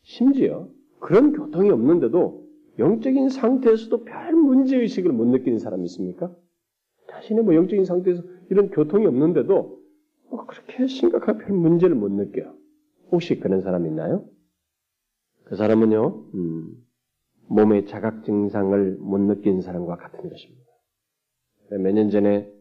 [0.03, 2.47] 심지어 그런 교통이 없는데도
[2.79, 6.33] 영적인 상태에서도 별 문제의식을 못 느끼는 사람이 있습니까?
[7.09, 9.81] 자신의 뭐 영적인 상태에서 이런 교통이 없는데도
[10.29, 12.55] 뭐 그렇게 심각한 별 문제를 못 느껴요.
[13.11, 14.25] 혹시 그런 사람 있나요?
[15.45, 16.75] 그 사람은요, 음,
[17.47, 20.65] 몸의 자각 증상을 못 느끼는 사람과 같은 것입니다.
[21.71, 22.51] 몇 년 전에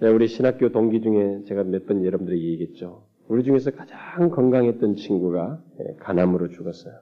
[0.00, 3.06] 우리 신학교 동기 중에 제가 몇 번 여러분들이 얘기했죠.
[3.28, 6.94] 우리 중에서 가장 건강했던 친구가 예, 간암으로 죽었어요.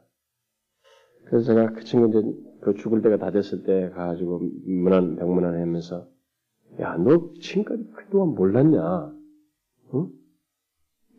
[1.24, 6.08] 그래서 제가 그 친구 이제 그 죽을 때가 다 됐을 때 가가지고 문안 병문안 하면서
[6.80, 9.12] 야 너 지금까지 그동안 몰랐냐?
[9.94, 10.08] 응?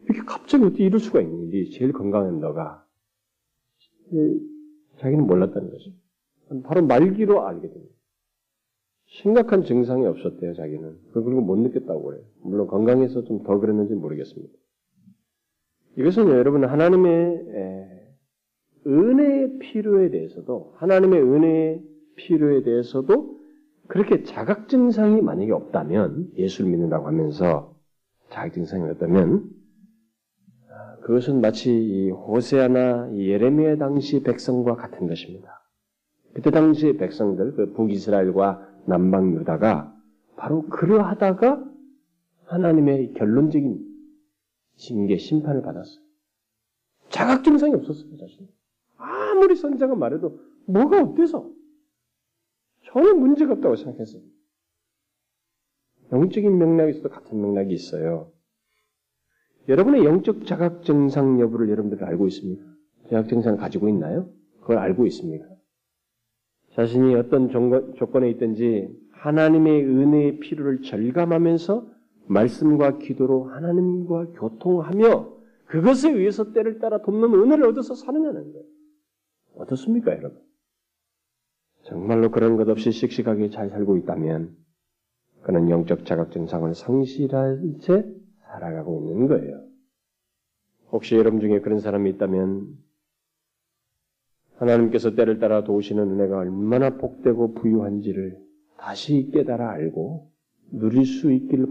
[0.06, 1.50] 이렇게 갑자기 어떻게 이럴 수가 있니?
[1.50, 2.86] 네 제일 건강한 너가
[5.00, 5.92] 자기는 몰랐다는 거죠.
[6.64, 7.94] 바로 말기로 알게 됩니다.
[9.08, 10.98] 심각한 증상이 없었대요, 자기는.
[11.14, 12.24] 그리고 못 느꼈다고 그래요.
[12.42, 14.54] 물론 건강해서 좀 더 그랬는지 모르겠습니다.
[15.98, 17.46] 이것은 여러분 하나님의
[18.88, 21.84] 은혜의 필요에 대해서도 하나님의 은혜의
[22.16, 23.40] 필요에 대해서도
[23.88, 27.76] 그렇게 자각 증상이 만약에 없다면 예수를 믿는다고 하면서
[28.30, 29.55] 자각 증상이 없다면 아,
[31.06, 35.62] 그것은 마치 호세아나 예레미야 당시 백성과 같은 것입니다.
[36.34, 39.96] 그때 당시 백성들, 그 북이스라엘과 남방 유다가
[40.36, 41.64] 바로 그러하다가
[42.46, 43.86] 하나님의 결론적인
[44.78, 46.04] 징계, 심판을 받았어요.
[47.10, 48.48] 자각 증상이 없었어요, 자신.
[48.98, 51.52] 아무리 선자가 말해도 뭐가 어때서?
[52.82, 54.24] 전혀 문제가 없다고 생각했어요.
[56.12, 58.32] 영적인 맥락에서도 같은 맥락이 있어요.
[59.68, 62.64] 여러분의 영적 자각 증상 여부를 여러분들 알고 있습니까?
[63.10, 64.30] 자각 증상 가지고 있나요?
[64.62, 65.46] 그걸 알고 있습니까?
[66.74, 67.50] 자신이 어떤
[67.96, 71.88] 조건에 있든지 하나님의 은혜의 필요를 절감하면서
[72.28, 78.66] 말씀과 기도로 하나님과 교통하며 그것에 의해서 때를 따라 돕는 은혜를 얻어서 사느냐는 거예요.
[79.56, 80.40] 어떻습니까, 여러분?
[81.84, 84.56] 정말로 그런 것 없이 씩씩하게 잘 살고 있다면
[85.44, 88.06] 그는 영적 자각 증상을 상실한 채
[88.56, 89.62] 살아가고 있는 거예요.
[90.92, 92.78] 혹시 여러분 중에 그런 사람이 있다면
[94.58, 98.40] 하나님께서 때를 따라 도우시는 은혜가 얼마나 복되고 부유한지를
[98.78, 100.32] 다시 깨달아 알고
[100.72, 101.68] 누릴 수 있기를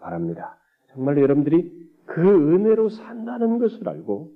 [0.00, 0.58] 바랍니다.
[0.92, 1.70] 정말 여러분들이
[2.06, 4.32] 그 은혜로 산다는 것을 알고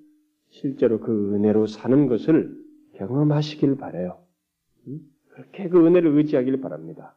[0.51, 2.55] 실제로 그 은혜로 사는 것을
[2.95, 4.19] 경험하시길 바래요.
[5.29, 7.17] 그렇게 그 은혜를 의지하길 바랍니다.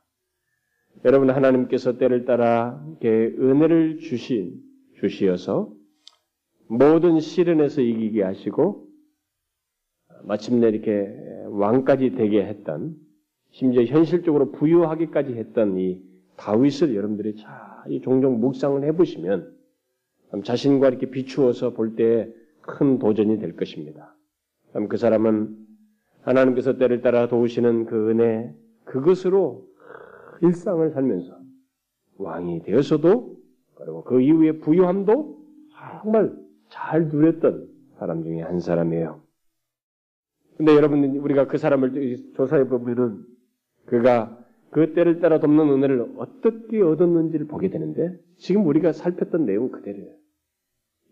[1.05, 4.61] 여러분 하나님께서 때를 따라 은혜를 주신
[4.99, 5.73] 주시어서
[6.67, 8.87] 모든 시련에서 이기게 하시고
[10.23, 11.13] 마침내 이렇게
[11.49, 12.95] 왕까지 되게 했던
[13.51, 16.01] 심지어 현실적으로 부유하기까지 했던 이
[16.37, 17.51] 다윗을 여러분들이 잘
[18.01, 19.53] 종종 묵상을 해보시면
[20.43, 22.31] 자신과 이렇게 비추어서 볼 때
[22.65, 24.15] 큰 도전이 될 것입니다.
[24.89, 25.55] 그 사람은
[26.21, 29.67] 하나님께서 때를 따라 도우시는 그 은혜 그것으로
[30.43, 31.39] 일상을 살면서
[32.17, 33.37] 왕이 되어서도
[33.75, 36.35] 그리고 그 이후에 부유함도 정말
[36.69, 39.21] 잘 누렸던 사람 중에 한 사람이에요.
[40.57, 43.23] 근데 여러분 우리가 그 사람을 조사해 보면은
[43.85, 50.13] 그가 그 때를 따라 돕는 은혜를 어떻게 얻었는지를 보게 되는데 지금 우리가 살폈던 내용 그대로예요.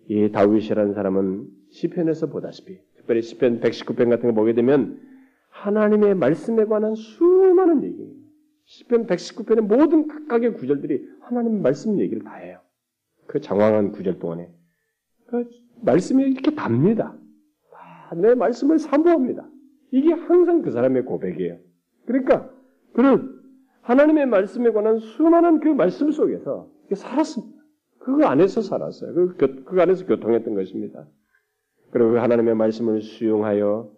[0.07, 4.99] 이 다윗이라는 사람은 시편에서 보다시피 특별히 시편 119편 같은 거 보게 되면
[5.49, 8.20] 하나님의 말씀에 관한 수많은 얘기
[8.81, 12.59] 시편 119편의 모든 각각의 구절들이 하나님 말씀 얘기를 다 해요.
[13.27, 14.49] 그 장황한 구절 동안에
[15.27, 15.49] 그
[15.81, 17.15] 말씀이 이렇게 답니다.
[18.15, 19.47] 내 말씀을 사모합니다.
[19.91, 21.57] 이게 항상 그 사람의 고백이에요.
[22.05, 22.49] 그러니까
[22.93, 23.39] 그는
[23.81, 27.61] 하나님의 말씀에 관한 수많은 그 말씀 속에서 살았습니다.
[27.99, 29.13] 그 안에서 살았어요.
[29.37, 31.07] 그, 그 안에서 교통했던 것입니다.
[31.91, 33.91] 그리고 그 하나님의 말씀을 수용하여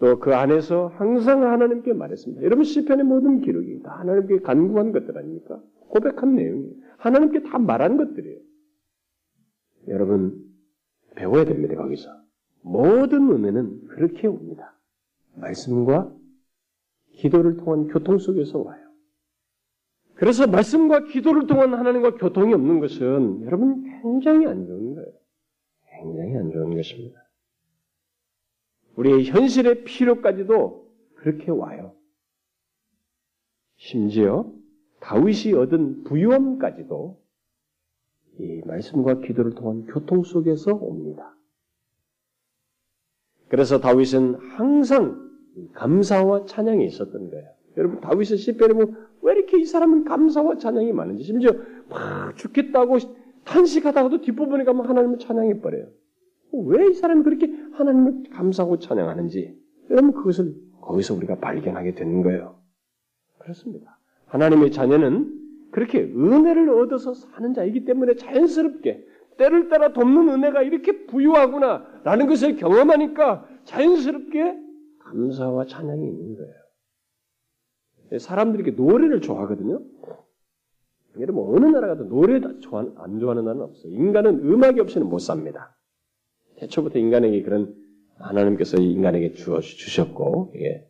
[0.00, 2.42] 또 그 안에서 항상 하나님께 말했습니다.
[2.42, 5.62] 여러분 시편의 모든 기록이 다 하나님께 간구한 것들 아닙니까?
[5.88, 6.74] 고백한 내용이에요.
[6.98, 8.40] 하나님께 다 말한 것들이에요.
[9.88, 10.42] 여러분
[11.14, 11.76] 배워야 됩니다.
[11.76, 12.10] 거기서
[12.62, 14.76] 모든 은혜는 그렇게 옵니다.
[15.36, 16.12] 말씀과
[17.12, 18.82] 기도를 통한 교통 속에서 와요.
[20.14, 25.12] 그래서 말씀과 기도를 통한 하나님과 교통이 없는 것은 여러분 굉장히 안 좋은 거예요.
[26.00, 27.23] 굉장히 안 좋은 것입니다.
[28.96, 31.94] 우리의 현실의 필요까지도 그렇게 와요.
[33.76, 34.50] 심지어
[35.00, 37.20] 다윗이 얻은 부유함까지도
[38.38, 41.36] 이 말씀과 기도를 통한 교통 속에서 옵니다.
[43.48, 45.30] 그래서 다윗은 항상
[45.74, 47.48] 감사와 찬양이 있었던 거예요.
[47.76, 51.52] 여러분 다윗의 시편에 보면 왜 이렇게 이 사람은 감사와 찬양이 많은지 심지어
[51.88, 52.98] 막 죽겠다고
[53.44, 55.88] 탄식하다가도 뒷부분에 가면 하나님을 찬양해 버려요.
[56.62, 59.58] 왜 이 사람이 그렇게 하나님을 감사하고 찬양하는지
[59.90, 62.60] 여러분 그것을 거기서 우리가 발견하게 되는 거예요.
[63.38, 63.98] 그렇습니다.
[64.26, 65.40] 하나님의 자녀는
[65.72, 72.56] 그렇게 은혜를 얻어서 사는 자이기 때문에 자연스럽게 때를 따라 돕는 은혜가 이렇게 부유하구나 라는 것을
[72.56, 74.58] 경험하니까 자연스럽게
[75.00, 78.18] 감사와 찬양이 있는 거예요.
[78.20, 79.82] 사람들이 이렇게 노래를 좋아하거든요.
[81.20, 83.92] 여러분 어느 나라 가도 노래 좋아, 안 좋아하는 나라는 없어요.
[83.92, 85.76] 인간은 음악이 없이는 못 삽니다.
[86.56, 87.74] 태초부터 인간에게 그런
[88.18, 90.86] 하나님께서 인간에게 주어 주셨고 이게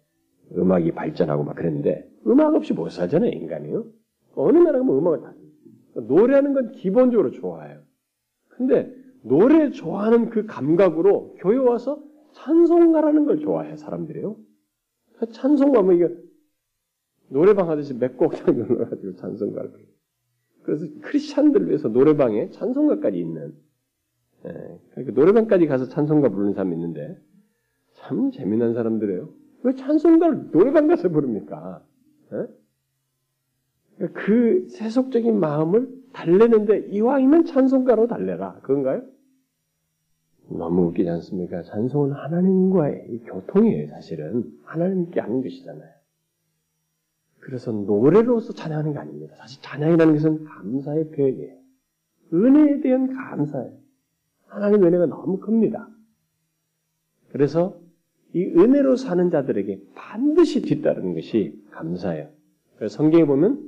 [0.57, 3.87] 음악이 발전하고 막 그랬는데 음악 없이 못 살잖아요 인간이요.
[4.35, 5.35] 어느 나라 가면 음악을 다
[5.94, 7.81] 노래하는 건 기본적으로 좋아해요.
[8.48, 14.37] 근데 노래 좋아하는 그 감각으로 교회 와서 찬송가라는 걸 좋아해 사람들이요.
[15.33, 16.09] 찬송가 뭐 이게
[17.29, 19.72] 노래방 하듯이 몇곡 넣어가지고 찬송가를.
[20.62, 23.55] 그래서 크리스찬들 위해서 노래방에 찬송가까지 있는,
[24.47, 27.19] 예, 그러니까 노래방까지 가서 찬송가 부르는 사람이 있는데,
[27.95, 29.29] 참 재미난 사람들이에요.
[29.63, 31.83] 왜 찬송가를 노래방 가서 부릅니까?
[32.33, 32.47] 예?
[33.97, 38.61] 그러니까 그 세속적인 마음을 달래는데 이왕이면 찬송가로 달래라.
[38.61, 39.03] 그건가요?
[40.49, 41.63] 너무 웃기지 않습니까?
[41.63, 44.45] 찬송은 하나님과의 교통이에요, 사실은.
[44.65, 45.91] 하나님께 하는 것이잖아요.
[47.41, 49.35] 그래서 노래로서 찬양하는 게 아닙니다.
[49.37, 51.57] 사실 찬양이라는 것은 감사의 표현이에요.
[52.33, 53.84] 은혜에 대한 감사예요.
[54.55, 55.88] 하나님의 은혜가 너무 큽니다.
[57.31, 57.79] 그래서
[58.33, 62.29] 이 은혜로 사는 자들에게 반드시 뒤따르는 것이 감사예요.
[62.77, 63.61] 그래서 성경에 보면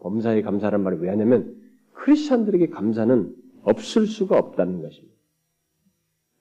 [0.00, 1.56] 범사에 감사란 말을 왜 하냐면
[1.94, 5.14] 크리스천들에게 감사는 없을 수가 없다는 것입니다.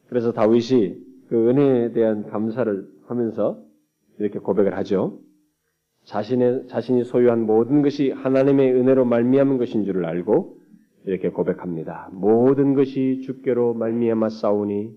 [0.08, 3.64] 그래서 다윗이 그 은혜에 대한 감사를 하면서
[4.18, 5.20] 이렇게 고백을 하죠.
[6.06, 10.61] 자신의 자신이 소유한 모든 것이 하나님의 은혜로 말미암은 것인 줄을 알고
[11.06, 12.10] 이렇게 고백합니다.
[12.14, 14.96] 모든 것이 주께로 말미암아 싸우니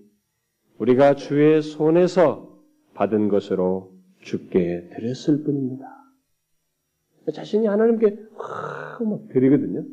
[0.77, 2.59] 우리가 주의 손에서
[2.93, 5.85] 받은 것으로 주께 드렸을 뿐입니다.
[7.33, 9.83] 자신이 하나님께 막 드리거든요.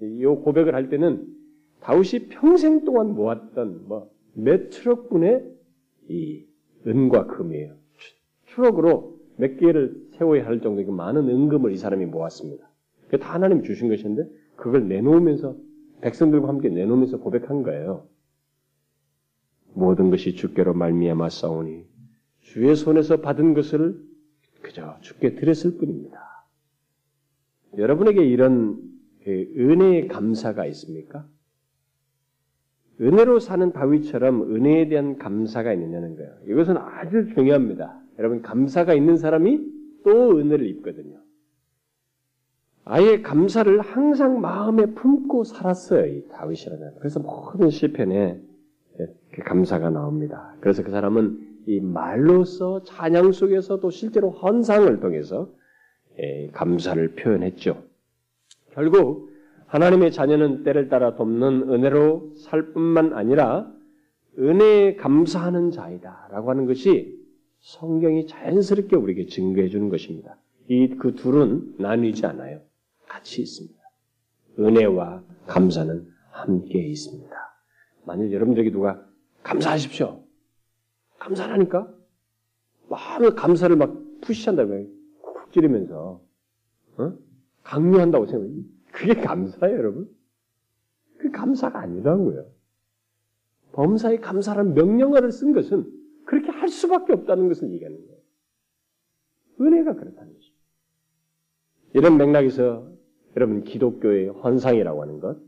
[0.00, 1.26] 이 고백을 할 때는
[1.80, 5.44] 다윗이 평생 동안 모았던 뭐몇 트럭분의
[6.08, 6.44] 이
[6.86, 7.74] 은과 금이에요.
[8.46, 12.68] 트럭으로 몇 개를 세워야 할 정도의 그 많은 은금을 이 사람이 모았습니다.
[13.06, 15.56] 그게 다 하나님이 주신 것인데 그걸 내놓으면서
[16.00, 18.06] 백성들과 함께 내놓으면서 고백한 거예요.
[19.74, 21.86] 모든 것이 주께로 말미암아 싸우니
[22.40, 23.98] 주의 손에서 받은 것을
[24.60, 26.46] 그저 주께 드렸을 뿐입니다.
[27.78, 28.80] 여러분에게 이런
[29.24, 31.26] 그 은혜의 감사가 있습니까?
[33.00, 36.32] 은혜로 사는 다윗처럼 은혜에 대한 감사가 있느냐는 거예요.
[36.48, 38.00] 이것은 아주 중요합니다.
[38.18, 39.60] 여러분 감사가 있는 사람이
[40.04, 41.21] 또 은혜를 입거든요.
[42.84, 46.06] 아예 감사를 항상 마음에 품고 살았어요.
[46.06, 46.94] 이 다윗이라는.
[46.98, 48.40] 그래서 모든 시편에
[49.32, 50.54] 그 감사가 나옵니다.
[50.60, 55.48] 그래서 그 사람은 이 말로서 찬양 속에서도 실제로 헌상을 통해서
[56.18, 57.82] 예, 감사를 표현했죠.
[58.72, 59.30] 결국
[59.66, 63.72] 하나님의 자녀는 때를 따라 돕는 은혜로 살 뿐만 아니라
[64.38, 67.18] 은혜에 감사하는 자이다라고 하는 것이
[67.60, 70.36] 성경이 자연스럽게 우리에게 증거해 주는 것입니다.
[70.68, 72.60] 이 그 둘은 나뉘지 않아요.
[73.12, 73.78] 같이 있습니다.
[74.58, 77.30] 은혜와 감사는 함께 있습니다.
[78.06, 79.06] 만일 여러분들에게 누가
[79.42, 80.24] 감사하십시오.
[81.18, 81.92] 감사하니까
[82.88, 84.86] 마음에 감사를 막 푸시한다고요.
[85.20, 86.22] 쿡 찌르면서
[86.96, 87.18] 어?
[87.62, 88.62] 강요한다고 생각해요.
[88.92, 90.10] 그게 감사예요, 여러분?
[91.18, 92.46] 그 감사가 아니라고요.
[93.72, 95.90] 범사에 감사라는 명령어를 쓴 것은
[96.24, 98.20] 그렇게 할 수밖에 없다는 것을 얘기하는 거예요.
[99.60, 100.62] 은혜가 그렇다는 것입니다.
[101.94, 102.92] 이런 맥락에서
[103.36, 105.38] 여러분 기독교의 환상이라고 하는 것,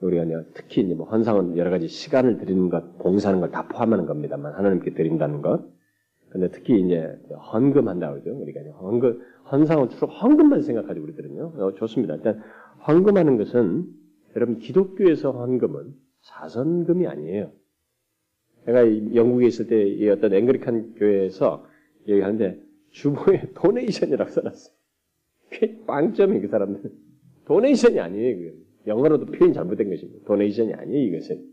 [0.00, 0.24] 우리가
[0.54, 5.42] 특히 뭐 환상은 여러 가지 시간을 드리는 것, 봉사하는 걸 다 포함하는 겁니다만 하나님께 드린다는
[5.42, 5.64] 것.
[6.30, 7.18] 근데 특히 이제
[7.52, 8.30] 헌금한다 그러죠.
[8.38, 11.54] 우리가 헌금, 환상은 주로 헌금만 생각하죠 우리들은요.
[11.56, 12.14] 어, 좋습니다.
[12.16, 12.42] 일단
[12.86, 13.86] 헌금하는 것은
[14.36, 17.50] 여러분 기독교에서 헌금은 사선금이 아니에요.
[18.66, 21.66] 제가 영국에 있을 때 어떤 앵그리칸 교회에서
[22.06, 24.77] 얘기하는데 주보에 도네이션이라고 써놨어요.
[25.50, 26.90] 꽤 빵점이 그 사람들.
[27.46, 28.36] 도네이션이 아니에요.
[28.36, 28.68] 그건.
[28.86, 30.24] 영어로도 표현이 잘못된 것입니다.
[30.26, 31.16] 도네이션이 아니에요.
[31.16, 31.44] 이것은.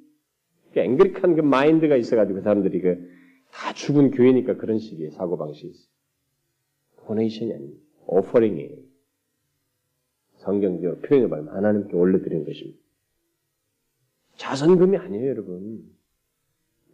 [0.73, 3.15] 그 앵그리칸 그 마인드가 있어가지고 그 사람들이 그
[3.55, 5.87] 다 죽은 교회니까 그런 식의 사고방식이 있어요.
[7.07, 7.81] 도네이션이 아닙니다.
[8.05, 8.77] 오퍼링이에요.
[10.37, 12.77] 성경적으로 표현해 보면 하나님께 올려드리는 것입니다.
[14.35, 15.89] 자선금이 아니에요, 여러분.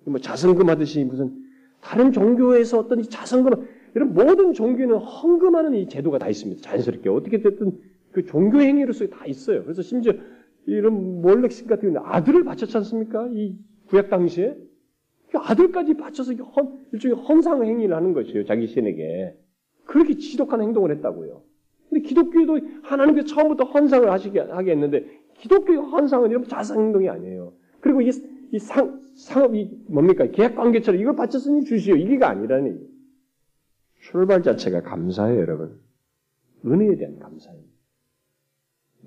[0.05, 1.35] 뭐 자선금 하듯이 무슨
[1.81, 6.61] 다른 종교에서 어떤 자선금, 이런 모든 종교는 헌금하는 이 제도가 다 있습니다.
[6.61, 7.09] 자연스럽게.
[7.09, 7.77] 어떻게 됐든
[8.11, 9.63] 그 종교 행위로서 다 있어요.
[9.63, 10.13] 그래서 심지어
[10.65, 13.27] 이런 몰렉신 같은 경우는 아들을 바쳤지 않습니까?
[13.33, 13.55] 이
[13.87, 14.55] 구약 당시에.
[15.31, 18.45] 그 아들까지 바쳐서 헌, 일종의 헌상 행위를 하는 것이에요.
[18.45, 19.35] 자기 신에게.
[19.85, 21.41] 그렇게 지독한 행동을 했다고요.
[21.89, 25.05] 근데 기독교도 하나님께서 처음부터 헌상을 하시게 하게 했는데
[25.39, 27.53] 기독교의 헌상은 이런 자상 행동이 아니에요.
[27.81, 28.09] 그리고 이,
[28.51, 30.27] 이 상, 상업이 뭡니까?
[30.27, 31.95] 계약 관계처럼 이걸 바쳤으니 주시오.
[31.95, 32.90] 이게가 아니라니.
[34.01, 35.79] 출발 자체가 감사해요, 여러분.
[36.65, 37.61] 은혜에 대한 감사예요.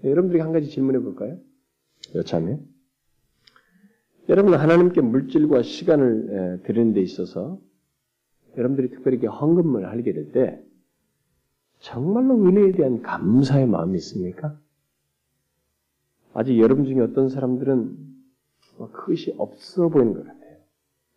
[0.02, 1.38] 네, 여러분들에게 한 가지 질문해 볼까요?
[2.14, 2.58] 여참에.
[4.28, 7.60] 여러분 하나님께 물질과 시간을 드리는 데 있어서
[8.56, 10.62] 여러분들이 특별히 이렇게 헌금을 하게 될 때
[11.80, 14.58] 정말로 은혜에 대한 감사의 마음이 있습니까?
[16.32, 17.96] 아직 여러분 중에 어떤 사람들은
[18.78, 20.56] 뭐 그것이 없어 보이는 것 같아요.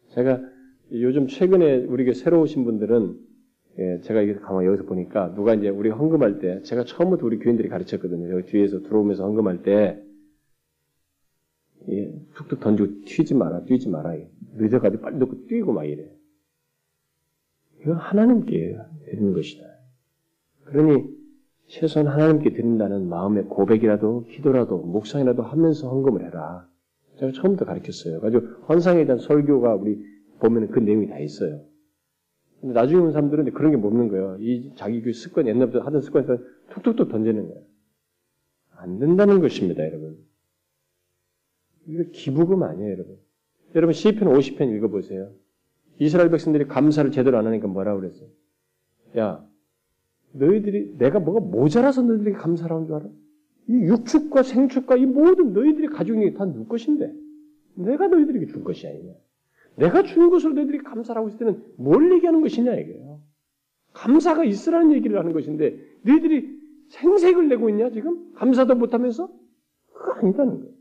[0.10, 0.42] 제가
[0.92, 3.27] 요즘 최근에 우리에게 새로 오신 분들은
[3.80, 7.70] 예, 제가 이게 가만 여기서 보니까 누가 이제 우리 헌금할 때 제가 처음부터 우리 교인들이
[7.70, 8.32] 가르쳤거든요.
[8.32, 10.02] 여기 뒤에서 들어오면서 헌금할 때
[11.90, 14.16] 예, 툭툭 던지고 튀지 마라, 뛰지 마라.
[14.56, 16.10] 늦어가지고 빨리 넣고 뛰고 막 이래.
[17.82, 19.64] 이거 하나님께 드리는 것이다.
[20.66, 21.16] 그러니
[21.68, 26.68] 최소한 하나님께 드린다는 마음의 고백이라도 기도라도 묵상이라도 하면서 헌금을 해라.
[27.20, 28.22] 제가 처음부터 가르쳤어요.
[28.22, 30.04] 가지고 헌상에 대한 설교가 우리
[30.40, 31.62] 보면 그 내용이 다 있어요.
[32.62, 34.38] 근데 나중에 온 사람들은 그런 게 없는 거예요.
[34.40, 36.38] 이 자기 그 습관, 옛날부터 하던 습관에서
[36.72, 37.64] 툭툭툭 던지는 거예요.
[38.76, 40.18] 안 된다는 것입니다, 여러분.
[41.88, 43.18] 이거 기부금 아니에요, 여러분.
[43.76, 45.32] 여러분, 시편 50편 읽어보세요.
[46.00, 48.30] 이스라엘 백성들이 감사를 제대로 안 하니까 뭐라 그랬어요?
[49.18, 49.48] 야,
[50.34, 53.06] 너희들이, 내가 뭐가 모자라서 너희들이 감사를 하는 줄 알아?
[53.70, 57.14] 이 육축과 생축과 이 모든 너희들이 가지고 있는 게 다 누구 것인데?
[57.76, 59.14] 내가 너희들에게 줄 것이 아니냐.
[59.78, 63.22] 내가 준 것으로 너희들이 감사를 하고 있을 때는 뭘 얘기하는 것이냐, 이게요.
[63.94, 66.58] 감사가 있으라는 얘기를 하는 것인데, 너희들이
[66.90, 68.34] 생색을 내고 있냐, 지금?
[68.34, 69.30] 감사도 못하면서?
[69.94, 70.74] 그거 아니다는 거예요.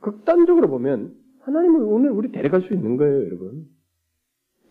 [0.00, 3.66] 극단적으로 보면, 하나님은 오늘 우리 데려갈 수 있는 거예요, 여러분.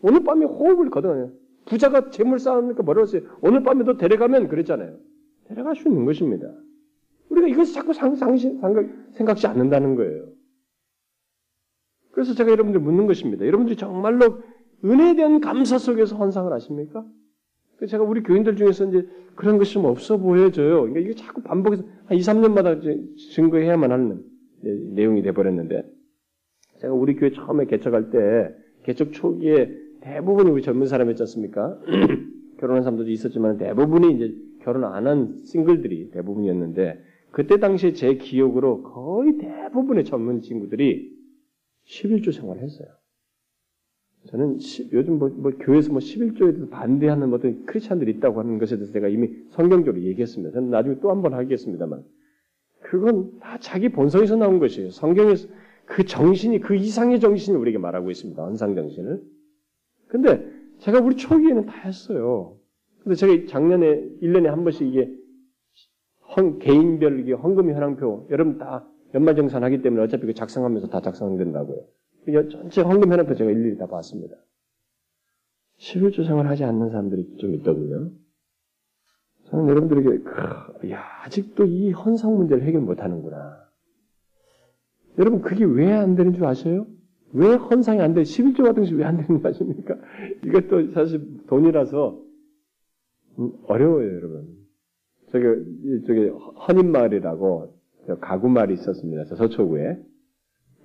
[0.02, 1.32] 오늘 밤에 호흡을 거둬요.
[1.66, 3.22] 부자가 재물 쌓으니까 했어요?
[3.42, 4.96] 오늘 밤에 도 데려가면 그랬잖아요.
[5.44, 6.48] 데려갈 수 있는 것입니다.
[7.28, 10.29] 우리가 이것을 자꾸 상, 상신, 생각, 생각지 않는다는 거예요.
[12.20, 13.46] 그래서 제가 여러분들 묻는 것입니다.
[13.46, 14.42] 여러분들이 정말로
[14.84, 17.02] 은혜에 대한 감사 속에서 환상을 하십니까?
[17.88, 20.80] 제가 우리 교인들 중에서 이제 그런 것이 좀 없어 보여져요.
[20.82, 22.78] 그러니까 이게 자꾸 반복해서 한 2, 3년마다
[23.34, 24.22] 증거해야만 하는
[24.92, 25.82] 내용이 돼버렸는데,
[26.82, 31.80] 제가 우리 교회 처음에 개척할 때, 개척 초기에 대부분이 우리 젊은 사람이었지 않습니까?
[32.60, 37.00] 결혼한 사람들도 있었지만 대부분이 이제 결혼 안 한 싱글들이 대부분이었는데,
[37.30, 41.18] 그때 당시에 제 기억으로 거의 대부분의 젊은 친구들이
[41.90, 42.88] 11조 생활을 했어요.
[44.26, 48.76] 저는 시, 요즘 뭐, 뭐, 교회에서 뭐 11조에 대해서 반대하는 어떤 크리스찬들이 있다고 하는 것에
[48.76, 50.52] 대해서 제가 이미 성경적으로 얘기했습니다.
[50.52, 52.04] 저는 나중에 또 한 번 하겠습니다만.
[52.82, 54.90] 그건 다 자기 본성에서 나온 것이에요.
[54.90, 55.48] 성경에서
[55.86, 58.42] 그 정신이, 그 이상의 정신이 우리에게 말하고 있습니다.
[58.42, 59.22] 언상 정신을.
[60.08, 60.46] 근데
[60.78, 62.56] 제가 우리 초기에는 다 했어요.
[63.02, 63.86] 근데 제가 작년에
[64.22, 65.10] 1년에 한 번씩 이게
[66.36, 71.84] 헌, 개인별 이게 헌금 현황표, 여러분 다 연말정산 하기 때문에 어차피 그 작성하면서 다 작성된다고요.
[72.50, 74.36] 전체 헌금 현황표 제가 일일이 다 봤습니다.
[75.78, 78.10] 11조 생활 하지 않는 사람들이 좀 있더군요.
[79.46, 83.58] 저는 여러분들에게 야 아직도 이 헌상 문제를 해결 못하는구나.
[85.18, 86.86] 여러분 그게 왜 안 되는 줄 아세요?
[87.32, 88.22] 왜 헌상이 안 돼?
[88.22, 89.96] 11조 같은 것이 왜 안 되는 거 아십니까?
[90.44, 92.22] 이것도 사실 돈이라서
[93.38, 94.48] 음, 어려워요, 여러분.
[95.30, 95.44] 저기
[96.06, 96.28] 저기
[96.68, 97.79] 헌인마을이라고
[98.16, 99.24] 가구 마을이 있었습니다.
[99.24, 99.98] 저 서초구에.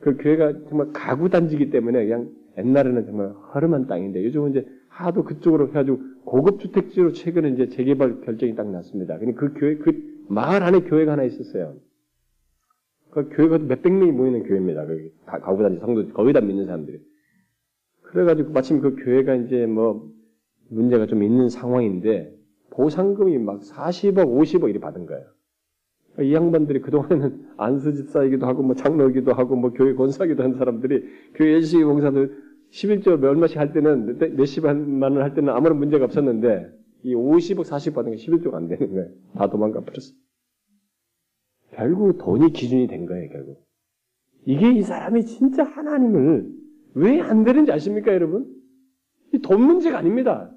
[0.01, 5.69] 그 교회가 정말 가구 단지기 때문에 그냥 옛날에는 정말 허름한 땅인데 요즘은 이제 하도 그쪽으로
[5.69, 9.17] 해가지고 고급 주택지로 최근에 이제 재개발 결정이 딱 났습니다.
[9.17, 11.75] 근데 그 교회 그 마을 안에 교회가 하나 있었어요.
[13.11, 14.85] 그 교회가 몇백 명이 모이는 교회입니다.
[14.85, 16.99] 그 가구 단지 성도 거의 다 믿는 사람들이.
[18.03, 20.09] 그래가지고 마침 그 교회가 이제 뭐
[20.69, 22.33] 문제가 좀 있는 상황인데
[22.71, 25.34] 보상금이 막 40억, 50억 이렇게 받은 거예요.
[26.21, 31.03] 이 양반들이 그동안에는 안수집사이기도 하고, 뭐 장로이기도 하고, 뭐 교회 권사기도 한 사람들이
[31.33, 32.27] 교회 열심히 봉사도
[32.71, 36.71] 11조 얼마씩 할 때는, 몇십만 원할 때는 아무런 문제가 없었는데,
[37.03, 39.09] 이 50억, 40억 받은 게 11조가 안 되는 거예요.
[39.35, 40.13] 다 도망가 버렸어.
[41.73, 43.65] 결국 돈이 기준이 된 거예요, 결국.
[44.45, 46.49] 이게 이 사람이 진짜 하나님을
[46.95, 48.45] 왜 안 되는지 아십니까, 여러분?
[49.33, 50.51] 이 돈 문제가 아닙니다.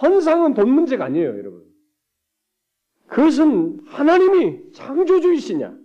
[0.00, 1.63] 헌상은 돈 문제가 아니에요, 여러분.
[3.06, 5.76] 그것은 하나님이 창조주이시냐?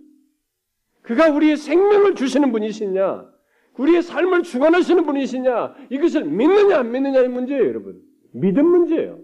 [1.02, 3.30] 그가 우리의 생명을 주시는 분이시냐?
[3.78, 5.74] 우리의 삶을 주관하시는 분이시냐?
[5.90, 8.02] 이것을 믿느냐 안 믿느냐의 문제예요, 여러분.
[8.32, 9.18] 믿음 문제예요.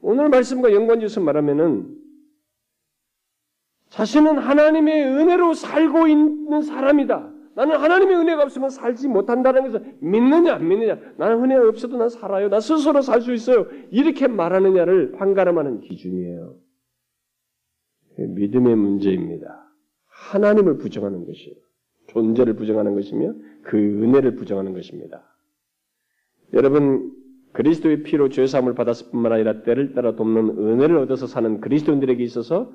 [0.00, 1.96] 오늘 말씀과 연관지어서 말하면은
[3.88, 7.31] 자신은 하나님의 은혜로 살고 있는 사람이다.
[7.54, 10.98] 나는 하나님의 은혜가 없으면 살지 못한다는 것을 믿느냐 안 믿느냐.
[11.18, 12.48] 나는 은혜가 없어도 난 살아요.
[12.48, 13.66] 나 스스로 살 수 있어요.
[13.90, 16.56] 이렇게 말하느냐를 판가름하는 기준이에요.
[18.18, 19.70] 믿음의 문제입니다.
[20.06, 21.56] 하나님을 부정하는 것이에요.
[22.08, 25.24] 존재를 부정하는 것이며 그 은혜를 부정하는 것입니다.
[26.52, 27.12] 여러분
[27.52, 32.72] 그리스도의 피로 죄 사함을 받았을 뿐만 아니라 때를 따라 돕는 은혜를 얻어서 사는 그리스도인들에게 있어서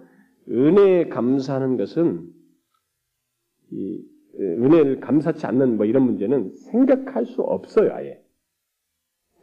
[0.49, 2.27] 은혜에 감사하는 것은
[3.71, 4.03] 이
[4.39, 8.21] 은혜를 감사치 않는 뭐 이런 문제는 생각할 수 없어요, 아예.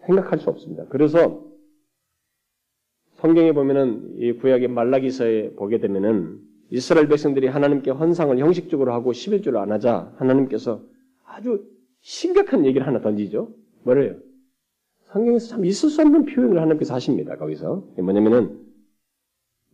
[0.07, 0.87] 생각할 수 없습니다.
[0.89, 1.45] 그래서
[3.15, 6.41] 성경에 보면은 이 구약의 말라기서에 보게 되면은
[6.71, 10.83] 이스라엘 백성들이 하나님께 헌상을 형식적으로 하고 11조를 안 하자 하나님께서
[11.25, 11.65] 아주
[12.01, 13.55] 심각한 얘기를 하나 던지죠.
[13.85, 14.17] 뭐래요?
[15.05, 17.37] 성경에서 참 있을 수 없는 표현을 하나님께서 하십니다.
[17.37, 18.61] 거기서 뭐냐면은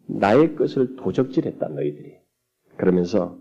[0.06, 2.18] 나의 것을 도적질했다 너희들이
[2.76, 3.38] 그러면서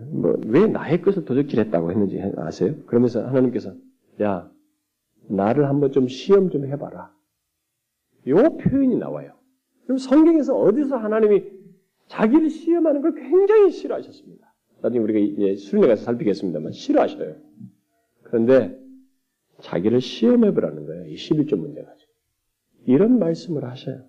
[0.00, 2.74] 뭐, 왜 나의 것을 도적질했다고 했는지 아세요?
[2.86, 3.74] 그러면서 하나님께서,
[4.22, 4.50] 야,
[5.28, 7.14] 나를 한번 좀 시험 좀 해봐라.
[8.28, 9.34] 요 표현이 나와요.
[9.84, 11.44] 그럼 성경에서 어디서 하나님이
[12.06, 14.54] 자기를 시험하는 걸 굉장히 싫어하셨습니다.
[14.80, 17.36] 나중에 우리가 이제 수련회 가서 살피겠습니다만, 싫어하셔요.
[18.22, 18.78] 그런데
[19.60, 21.06] 자기를 시험해보라는 거예요.
[21.06, 22.12] 이 11조 문제 가지고.
[22.86, 24.04] 이런 말씀을 하셔요.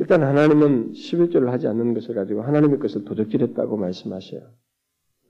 [0.00, 4.50] 일단 하나님은 11조를 하지 않는 것을 가지고 하나님의 것을 도적질했다고 말씀하셔요.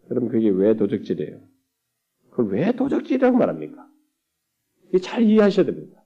[0.09, 1.41] 그럼 그게 왜 도적질이에요?
[2.31, 3.87] 그걸 왜 도적질이라고 말합니까?
[4.89, 6.03] 이게 잘 이해하셔야 됩니다.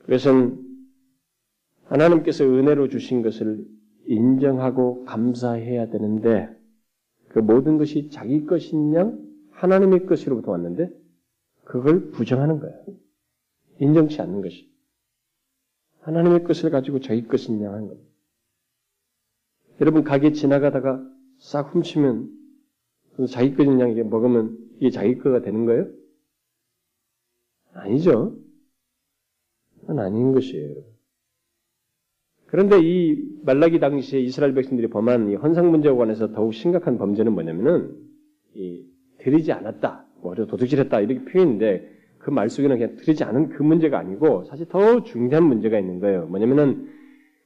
[0.00, 0.62] 그것은
[1.84, 3.64] 하나님께서 은혜로 주신 것을
[4.06, 6.48] 인정하고 감사해야 되는데
[7.28, 9.20] 그 모든 것이 자기 것인 양
[9.50, 10.90] 하나님의 것으로부터 왔는데
[11.64, 12.84] 그걸 부정하는 거예요.
[13.80, 14.70] 인정치 않는 것이.
[16.06, 18.10] 하나님의 것을 가지고 자기 것을 양하는 겁니다.
[19.80, 21.04] 여러분 가게 지나가다가
[21.38, 22.30] 싹 훔치면
[23.28, 25.88] 자기 것인 양 먹으면 이게 자기 거가 되는 거예요?
[27.72, 28.38] 아니죠.
[29.80, 30.76] 그건 아닌 것이에요.
[32.46, 37.96] 그런데 이 말라기 당시에 이스라엘 백성들이 범한 이 헌상 문제와 관해서 더욱 심각한 범죄는 뭐냐면은
[38.54, 38.86] 이
[39.18, 41.95] 드리지 않았다, 뭐 도둑질했다 이렇게 표현인데
[42.26, 46.26] 그 말 속에는 그냥 드리지 않은 그 문제가 아니고 사실 더 중대한 문제가 있는 거예요.
[46.26, 46.88] 뭐냐면은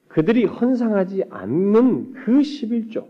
[0.08, 3.06] 그들이 헌상하지 않는 그 11조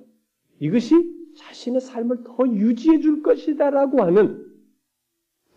[0.58, 0.96] 이것이
[1.36, 4.44] 자신의 삶을 더 유지해 줄 것이다라고 하는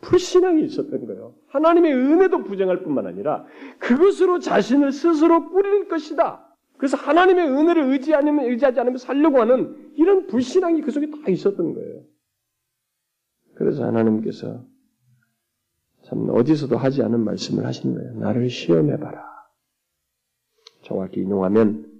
[0.01, 1.34] 불신앙이 있었던 거예요.
[1.47, 3.47] 하나님의 은혜도 부정할 뿐만 아니라
[3.80, 6.47] 그것으로 자신을 스스로 꾸릴 것이다.
[6.78, 11.74] 그래서 하나님의 은혜를 의지하지 않으면, 의지하지 않으면 살려고 하는 이런 불신앙이 그 속에 다 있었던
[11.74, 12.03] 거예요.
[13.55, 14.72] 그래서 하나님께서
[16.14, 18.14] 참 어디서도 하지 않은 말씀을 하신 거예요.
[18.20, 19.24] 나를 시험해봐라.
[20.84, 21.91] 정확히 인용하면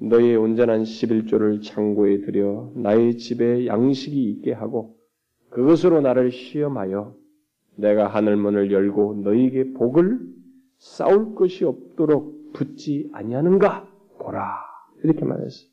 [0.00, 4.96] 너의 온전한 11조를 창고에 들여 나의 집에 양식이 있게 하고
[5.50, 7.14] 그것으로 나를 시험하여
[7.76, 10.18] 내가 하늘문을 열고 너에게 복을
[10.78, 13.88] 쌓을 것이 없도록 붙지 아니하는가
[14.18, 14.64] 보라
[15.04, 15.68] 이렇게 말했어요.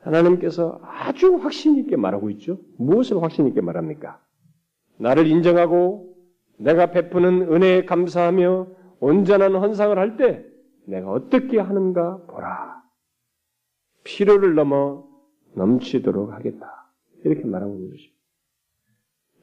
[0.00, 2.60] 하나님께서 아주 확신 있게 말하고 있죠.
[2.78, 4.22] 무엇을 확신 있게 말합니까?
[4.98, 6.09] 나를 인정하고
[6.60, 8.66] 내가 베푸는 은혜에 감사하며
[9.00, 10.44] 온전한 헌상을 할 때
[10.86, 12.82] 내가 어떻게 하는가 보라.
[14.04, 15.06] 필요를 넘어
[15.54, 16.90] 넘치도록 하겠다.
[17.24, 18.16] 이렇게 말하고 있는 것입니다.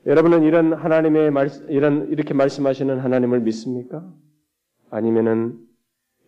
[0.05, 4.09] 여러분은 이런 하나님의 말, 이런, 이렇게 말씀하시는 하나님을 믿습니까?
[4.89, 5.59] 아니면은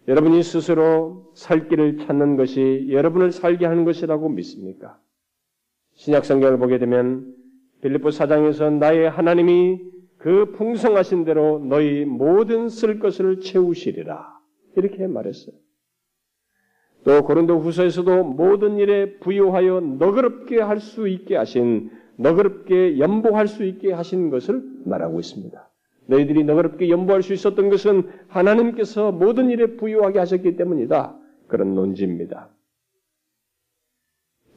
[0.08, 5.00] 여러분이 스스로 살 길을 찾는 것이 여러분을 살게 하는 것이라고 믿습니까?
[5.94, 7.36] 신약 성경을 보게 되면
[7.82, 9.82] 빌립보 사장에서 나의 하나님이
[10.20, 14.38] 그 풍성하신 대로 너희 모든 쓸 것을 채우시리라.
[14.76, 15.56] 이렇게 말했어요.
[17.06, 23.94] 또 고린도 후서에서도 모든 일에 부유하여 너그럽게 할 수 있게 하신 너그럽게 연보할 수 있게
[23.94, 25.70] 하신 것을 말하고 있습니다.
[26.08, 31.18] 너희들이 너그럽게 연보할 수 있었던 것은 하나님께서 모든 일에 부유하게 하셨기 때문이다.
[31.48, 32.50] 그런 논지입니다.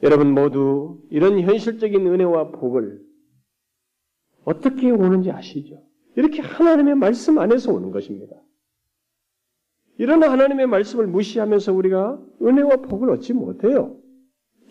[0.02, 3.11] 여러분 모두 이런 현실적인 은혜와 복을
[4.44, 5.82] 어떻게 오는지 아시죠?
[6.16, 8.36] 이렇게 하나님의 말씀 안에서 오는 것입니다.
[9.98, 13.96] 이런 하나님의 말씀을 무시하면서 우리가 은혜와 복을 얻지 못해요.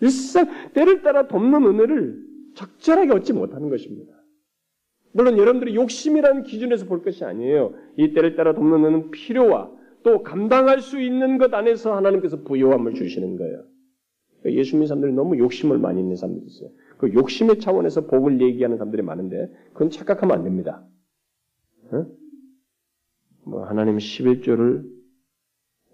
[0.00, 2.22] 일상 때를 따라 돕는 은혜를
[2.54, 4.12] 적절하게 얻지 못하는 것입니다.
[5.12, 7.74] 물론 여러분들이 욕심이라는 기준에서 볼 것이 아니에요.
[7.96, 9.70] 이 때를 따라 돕는 은혜는 필요와
[10.02, 13.64] 또 감당할 수 있는 것 안에서 하나님께서 부여함을 주시는 거예요.
[14.46, 16.70] 예수 믿는 사람들이 너무 욕심을 많이 있는 사람들이 있어요.
[17.02, 20.86] 그 욕심의 차원에서 복을 얘기하는 사람들이 많은데 그건 착각하면 안 됩니다.
[21.90, 22.06] 어?
[23.44, 24.88] 뭐 하나님 11조를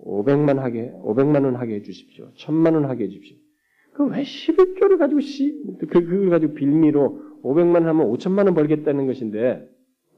[0.00, 2.30] 500만 하게 500만 원 하게 해 주십시오.
[2.34, 3.38] 1000만 원 하게 해 주십시오.
[3.94, 9.66] 그왜 11조를 가지고 시, 그, 그걸 가지고 빌미로 500만 원 하면 5천만 원 벌겠다는 것인데,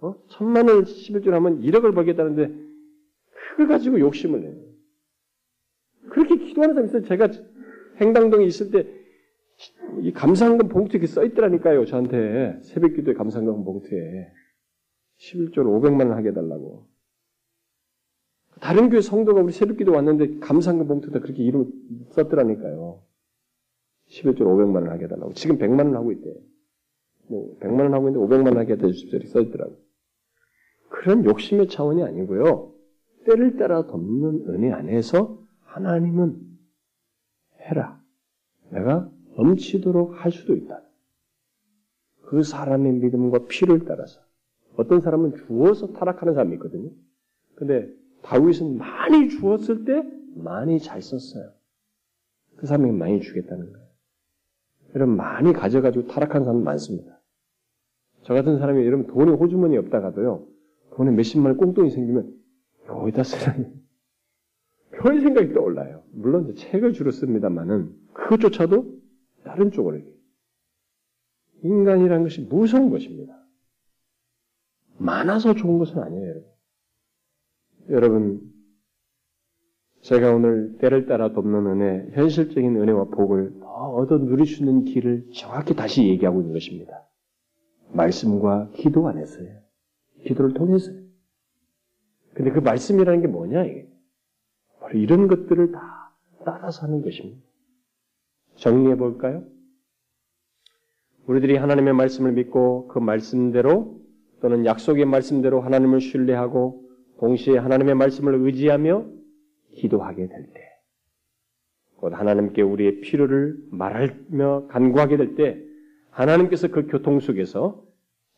[0.00, 0.16] 어?
[0.26, 2.52] 1000만 원 11조를 하면 1억을 벌겠다는데,
[3.52, 4.56] 그걸 가지고 욕심을 내요.
[6.10, 7.04] 그렇게 기도하는 사람이 있어요.
[7.04, 7.28] 제가
[8.00, 8.99] 행당동에 있을 때,
[10.02, 12.60] 이 감사한금 봉투에 이렇게 써있더라니까요, 저한테.
[12.62, 14.32] 새벽 기도에 감사한금 봉투에.
[15.18, 16.88] 11조를 500만 원 하게 해달라고.
[18.60, 21.70] 다른 교회 성도가 우리 새벽 기도 왔는데 감사한금 봉투에다 그렇게 이름
[22.10, 23.02] 썼더라니까요.
[24.08, 25.34] 11조 500만 원 하게 해달라고.
[25.34, 26.32] 지금 100만 원 하고 있대.
[27.28, 29.18] 뭐 100만 원 하고 있는데 500만 원 하게 해주십시오.
[29.18, 29.76] 이렇게 써있더라고.
[30.88, 32.74] 그런 욕심의 차원이 아니고요.
[33.26, 36.40] 때를 따라 덮는 은혜 안에서 하나님은
[37.60, 38.02] 해라.
[38.70, 40.82] 내가 넘치도록 할 수도 있다.
[42.22, 44.20] 그 사람의 믿음과 피를 따라서.
[44.76, 46.90] 어떤 사람은 주어서 타락하는 사람이 있거든요.
[47.54, 50.02] 근데 다윗은 많이 주었을 때
[50.36, 51.50] 많이 잘 썼어요.
[52.56, 53.86] 그 사람에게 많이 주겠다는 거예요.
[54.94, 57.20] 여러분 많이 가져가지고 타락한 사람 많습니다.
[58.22, 60.46] 저 같은 사람이 여러분 돈이 호주머니 없다가도요.
[60.94, 62.34] 돈에 몇십만 원 꽁돈이 생기면
[62.88, 63.66] 여기다 쓰라니
[64.92, 66.02] 별 생각이 떠올라요.
[66.12, 68.99] 물론 책을 주로 씁니다만은 그것조차도
[69.44, 70.00] 다른 쪽으로
[71.62, 73.36] 인간이라는 것이 무서운 것입니다.
[74.98, 76.42] 많아서 좋은 것은 아니에요,
[77.90, 78.50] 여러분.
[80.02, 85.30] 제가 오늘 때를 따라 돕는 은혜, 현실적인 은혜와 복을 더 얻어 누릴 수 있는 길을
[85.34, 87.06] 정확히 다시 얘기하고 있는 것입니다.
[87.92, 89.60] 말씀과 기도 안에서요.
[90.22, 91.00] 기도를 통해서요.
[92.34, 93.90] 근데 그 말씀이라는 게 뭐냐, 이게?
[94.80, 97.49] 바로 이런 것들을 다 따라서 하는 것입니다.
[98.60, 99.42] 정리해 볼까요?
[101.26, 104.00] 우리들이 하나님의 말씀을 믿고 그 말씀대로
[104.40, 106.84] 또는 약속의 말씀대로 하나님을 신뢰하고
[107.18, 109.06] 동시에 하나님의 말씀을 의지하며
[109.76, 110.60] 기도하게 될 때,
[111.96, 115.62] 곧 하나님께 우리의 필요를 말하며 간구하게 될 때,
[116.10, 117.82] 하나님께서 그 교통 속에서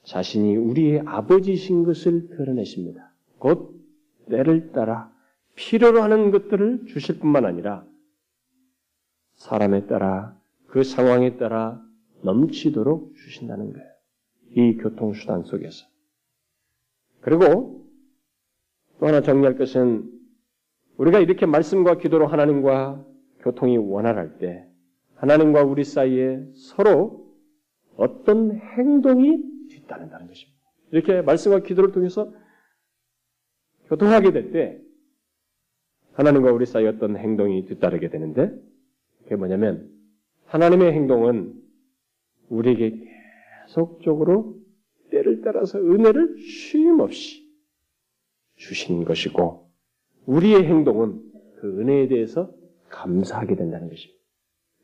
[0.04, 3.12] 자신이 우리의 아버지신 것을 드러내십니다.
[3.38, 3.80] 곧
[4.28, 5.12] 때를 따라
[5.54, 7.84] 필요로 하는 것들을 주실 뿐만 아니라
[9.42, 10.36] 사람에 따라
[10.68, 11.82] 그 상황에 따라
[12.22, 13.88] 넘치도록 주신다는 거예요.
[14.50, 15.86] 이 교통수단 속에서.
[17.20, 17.84] 그리고
[19.00, 20.08] 또 하나 정리할 것은
[20.96, 23.04] 우리가 이렇게 말씀과 기도로 하나님과
[23.40, 24.64] 교통이 원활할 때
[25.16, 27.34] 하나님과 우리 사이에 서로
[27.96, 30.60] 어떤 행동이 뒤따른다는 것입니다.
[30.92, 32.32] 이렇게 말씀과 기도를 통해서
[33.88, 34.80] 교통하게 될 때
[36.12, 38.52] 하나님과 우리 사이에 어떤 행동이 뒤따르게 되는데
[39.22, 39.90] 그게 뭐냐면
[40.46, 41.54] 하나님의 행동은
[42.48, 43.08] 우리에게
[43.66, 44.60] 계속적으로
[45.10, 47.42] 때를 따라서 은혜를 쉼 없이
[48.56, 49.70] 주신 것이고
[50.26, 51.20] 우리의 행동은
[51.56, 52.52] 그 은혜에 대해서
[52.88, 54.20] 감사하게 된다는 것입니다.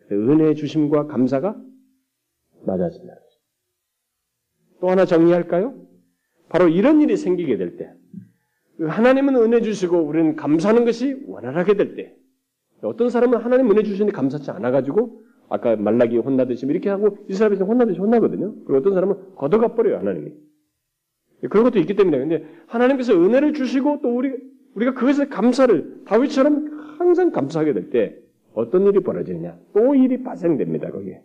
[0.09, 1.61] 그 은혜의 주심과 감사가
[2.65, 3.29] 맞아진다는 것입니다.
[4.81, 5.87] 또 하나 정리할까요?
[6.49, 7.93] 바로 이런 일이 생기게 될 때,
[8.79, 12.18] 그 하나님은 은혜 주시고 우리는 감사하는 것이 원활하게 될 때,
[12.83, 18.55] 어떤 사람은 하나님 은혜 주시는데 감사치 않아가지고 아까 말라기 혼나듯이 이렇게 하고 이스라엘에서 혼나듯이 혼나거든요.
[18.65, 20.33] 그리고 어떤 사람은 걷어가 버려요 하나님이.
[21.51, 22.19] 그런 것도 있기 때문에.
[22.19, 24.33] 근데 하나님께서 은혜를 주시고 또 우리
[24.75, 28.17] 우리가 그것에 감사를 다윗처럼 항상 감사하게 될 때
[28.55, 29.57] 어떤 일이 벌어지느냐?
[29.73, 31.23] 또 일이 발생됩니다 거기에.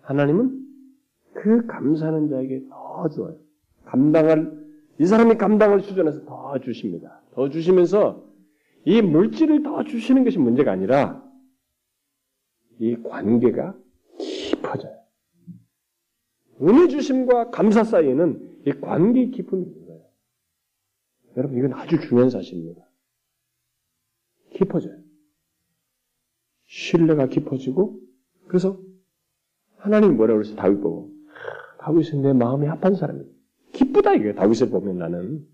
[0.00, 0.58] 하나님은
[1.34, 3.36] 그 감사하는 자에게 더 줘요.
[3.84, 4.50] 감당할
[4.98, 7.20] 이 사람이 감당할 수준에서 더 주십니다.
[7.34, 8.24] 더 주시면서
[8.84, 11.22] 이 물질을 더 주시는 것이 문제가 아니라
[12.78, 13.78] 이 관계가
[14.18, 14.98] 깊어져요.
[16.62, 20.04] 은혜 주심과 감사 사이에는 이 관계 깊음이 있는 거예요.
[21.36, 22.82] 여러분 이건 아주 중요한 사실입니다.
[24.54, 24.98] 깊어져요.
[26.66, 28.00] 신뢰가 깊어지고
[28.46, 28.80] 그래서
[29.76, 30.56] 하나님 뭐라고 그랬어요?
[30.56, 31.12] 다윗 보고
[31.78, 33.26] 다윗은 내 마음이 합한 사람이에요.
[33.72, 34.34] 기쁘다 이거예요.
[34.34, 35.46] 다윗을 보면 나는.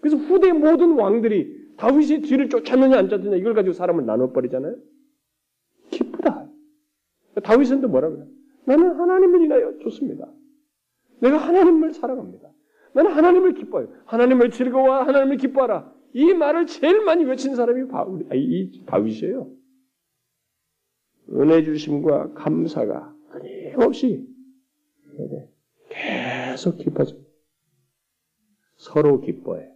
[0.00, 4.76] 그래서 후대 모든 왕들이 다윗의 뒤를 쫓았느냐 안 쫓았느냐 이걸 가지고 사람을 나눠버리잖아요.
[5.90, 6.48] 기쁘다.
[7.42, 8.26] 다윗은 또 뭐라고 해요?
[8.64, 10.32] 나는 하나님을 인하여 좋습니다.
[11.20, 12.50] 내가 하나님을 사랑합니다.
[12.94, 13.88] 나는 하나님을 기뻐요.
[14.06, 15.92] 하나님을 즐거워, 하나님을 기뻐하라.
[16.12, 19.50] 이 말을 제일 많이 외친 사람이 바울, 이 다윗이에요.
[21.30, 24.26] 은혜 주심과 감사가 끊임없이
[25.88, 27.16] 계속 깊어져.
[28.76, 29.73] 서로 기뻐해.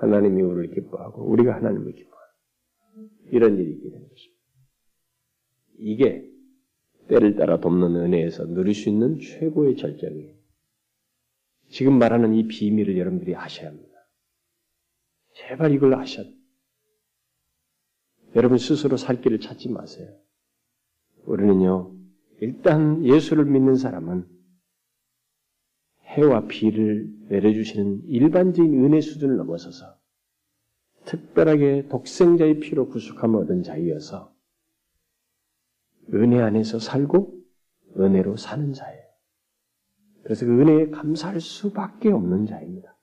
[0.00, 4.40] 하나님이 우리를 기뻐하고 우리가 하나님을 기뻐하는 이런 일이 있게 되는 것입니다.
[5.78, 6.30] 이게
[7.08, 10.34] 때를 따라 돕는 은혜에서 누릴 수 있는 최고의 절정이에요.
[11.68, 13.92] 지금 말하는 이 비밀을 여러분들이 아셔야 합니다.
[15.34, 16.36] 제발 이걸 아셔야 돼요.
[18.36, 20.08] 여러분 스스로 살 길을 찾지 마세요.
[21.24, 21.94] 우리는요,
[22.40, 24.26] 일단 예수를 믿는 사람은
[26.16, 29.96] 해와 비를 내려주시는 일반적인 은혜 수준을 넘어서서
[31.04, 34.32] 특별하게 독생자의 피로 구속함을 얻은 자이어서
[36.12, 37.34] 은혜 안에서 살고
[37.98, 39.04] 은혜로 사는 자예요.
[40.22, 42.96] 그래서 그 은혜에 감사할 수밖에 없는 자입니다.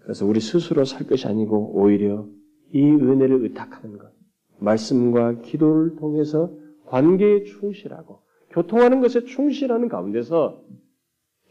[0.00, 2.28] 그래서 우리 스스로 살 것이 아니고 오히려
[2.72, 4.12] 이 은혜를 의탁하는 것,
[4.58, 6.52] 말씀과 기도를 통해서
[6.86, 10.62] 관계에 충실하고 교통하는 것에 충실하는 가운데서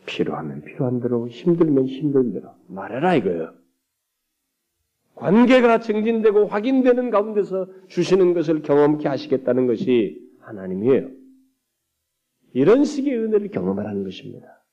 [0.05, 3.53] 필요하면 필요한 대로 힘들면 힘든 대로 말해라 이거예요.
[5.15, 11.09] 관계가 증진되고 확인되는 가운데서 주시는 것을 경험케 하시겠다는 것이 하나님이에요.
[12.53, 14.63] 이런 식의 은혜를 경험하라는 것입니다.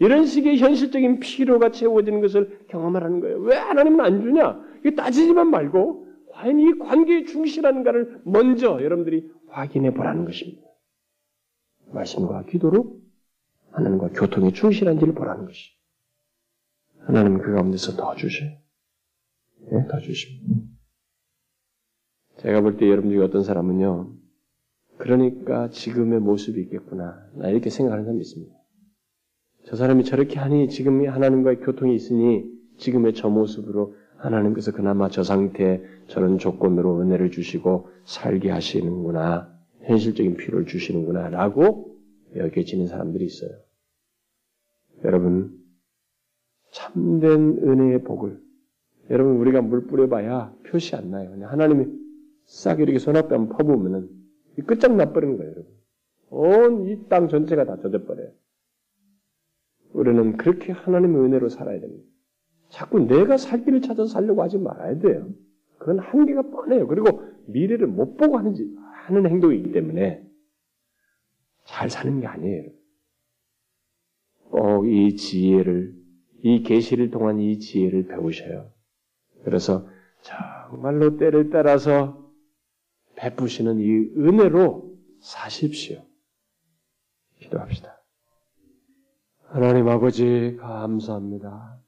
[0.00, 3.38] 이런 식의 현실적인 필요가 채워지는 것을 경험하라는 거예요.
[3.38, 4.64] 왜 하나님은 안 주냐?
[4.80, 10.62] 이게 따지지만 말고 과연 이 관계에 충실한가를 먼저 여러분들이 확인해 보라는 것입니다.
[11.92, 13.00] 말씀과 기도로
[13.72, 15.70] 하나님과 교통에 충실한지를 보라는 것이.
[17.00, 18.50] 하나님은 그 가운데서 더 주셔요.
[19.70, 20.62] 네, 더 주십니다.
[22.38, 24.12] 제가 볼 때 여러분 중에 어떤 사람은요,
[24.98, 27.28] 그러니까 지금의 모습이 있겠구나.
[27.34, 28.54] 나 이렇게 생각하는 사람이 있습니다.
[29.66, 32.44] 저 사람이 저렇게 하니 지금 하나님과의 교통이 있으니
[32.78, 39.52] 지금의 저 모습으로 하나님께서 그나마 저 상태에 저런 조건으로 은혜를 주시고 살게 하시는구나.
[39.82, 41.28] 현실적인 필요를 주시는구나.
[41.28, 41.97] 라고
[42.36, 43.50] 여겨지는 사람들이 있어요.
[45.04, 45.56] 여러분,
[46.72, 48.40] 참된 은혜의 복을
[49.10, 51.34] 여러분 우리가 물 뿌려봐야 표시 안 나요.
[51.46, 51.86] 하나님이
[52.44, 54.08] 싹 이렇게 손 앞에 한번 퍼부으면은
[54.66, 55.78] 끝장 나버리는 거예요, 여러분.
[56.30, 58.30] 온 이 땅 전체가 다 젖어버려요.
[59.94, 62.04] 우리는 그렇게 하나님의 은혜로 살아야 됩니다.
[62.68, 65.30] 자꾸 내가 살 길을 찾아서 살려고 하지 말아야 돼요.
[65.78, 66.86] 그건 한계가 뻔해요.
[66.86, 68.54] 그리고 미래를 못 보고 하는,
[69.04, 70.27] 하는 행동이기 때문에
[71.68, 72.70] 잘 사는 게 아니에요.
[74.50, 75.94] 꼭이 지혜를,
[76.42, 78.72] 이 계시를 통한 이 지혜를 배우셔요.
[79.44, 79.86] 그래서
[80.22, 82.26] 정말로 때를 따라서
[83.16, 86.02] 베푸시는 이 은혜로 사십시오.
[87.38, 88.02] 기도합시다.
[89.44, 91.78] 하나님 아버지 감사합니다.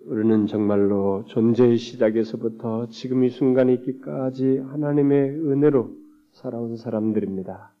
[0.00, 5.96] 우리는 정말로 존재의 시작에서부터 지금 이 순간에 있기까지 하나님의 은혜로
[6.32, 7.75] 살아온 사람들입니다.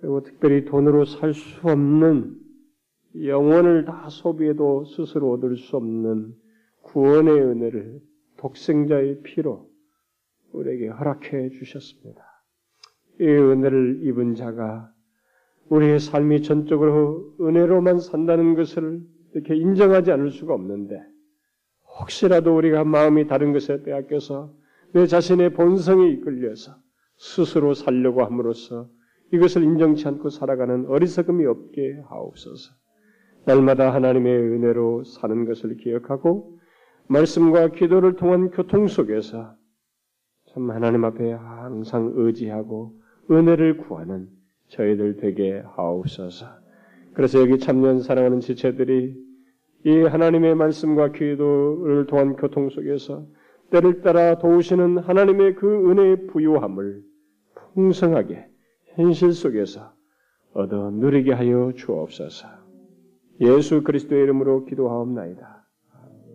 [0.00, 2.36] 그리고 특별히 돈으로 살 수 없는
[3.24, 6.34] 영혼을 다 소비해도 스스로 얻을 수 없는
[6.82, 8.00] 구원의 은혜를
[8.38, 9.68] 독생자의 피로
[10.52, 12.22] 우리에게 허락해 주셨습니다.
[13.20, 14.92] 이 은혜를 입은 자가
[15.68, 19.02] 우리의 삶이 전적으로 은혜로만 산다는 것을
[19.34, 21.00] 이렇게 인정하지 않을 수가 없는데
[22.00, 24.54] 혹시라도 우리가 마음이 다른 것에 빼앗겨서
[24.94, 26.74] 내 자신의 본성에 이끌려서
[27.16, 28.88] 스스로 살려고 함으로써
[29.32, 32.72] 이것을 인정치 않고 살아가는 어리석음이 없게 하옵소서.
[33.46, 36.58] 날마다 하나님의 은혜로 사는 것을 기억하고
[37.08, 39.54] 말씀과 기도를 통한 교통 속에서
[40.52, 42.94] 참 하나님 앞에 항상 의지하고
[43.30, 44.28] 은혜를 구하는
[44.68, 46.46] 저희들 되게 하옵소서.
[47.14, 49.16] 그래서 여기 참여한 사랑하는 지체들이
[49.84, 53.26] 이 하나님의 말씀과 기도를 통한 교통 속에서
[53.70, 57.02] 때를 따라 도우시는 하나님의 그 은혜의 부요함을
[57.74, 58.49] 풍성하게
[58.94, 59.92] 현실 속에서
[60.52, 62.48] 얻어 누리게 하여 주옵소서.
[63.40, 65.59] 예수 그리스도의 이름으로 기도하옵나이다.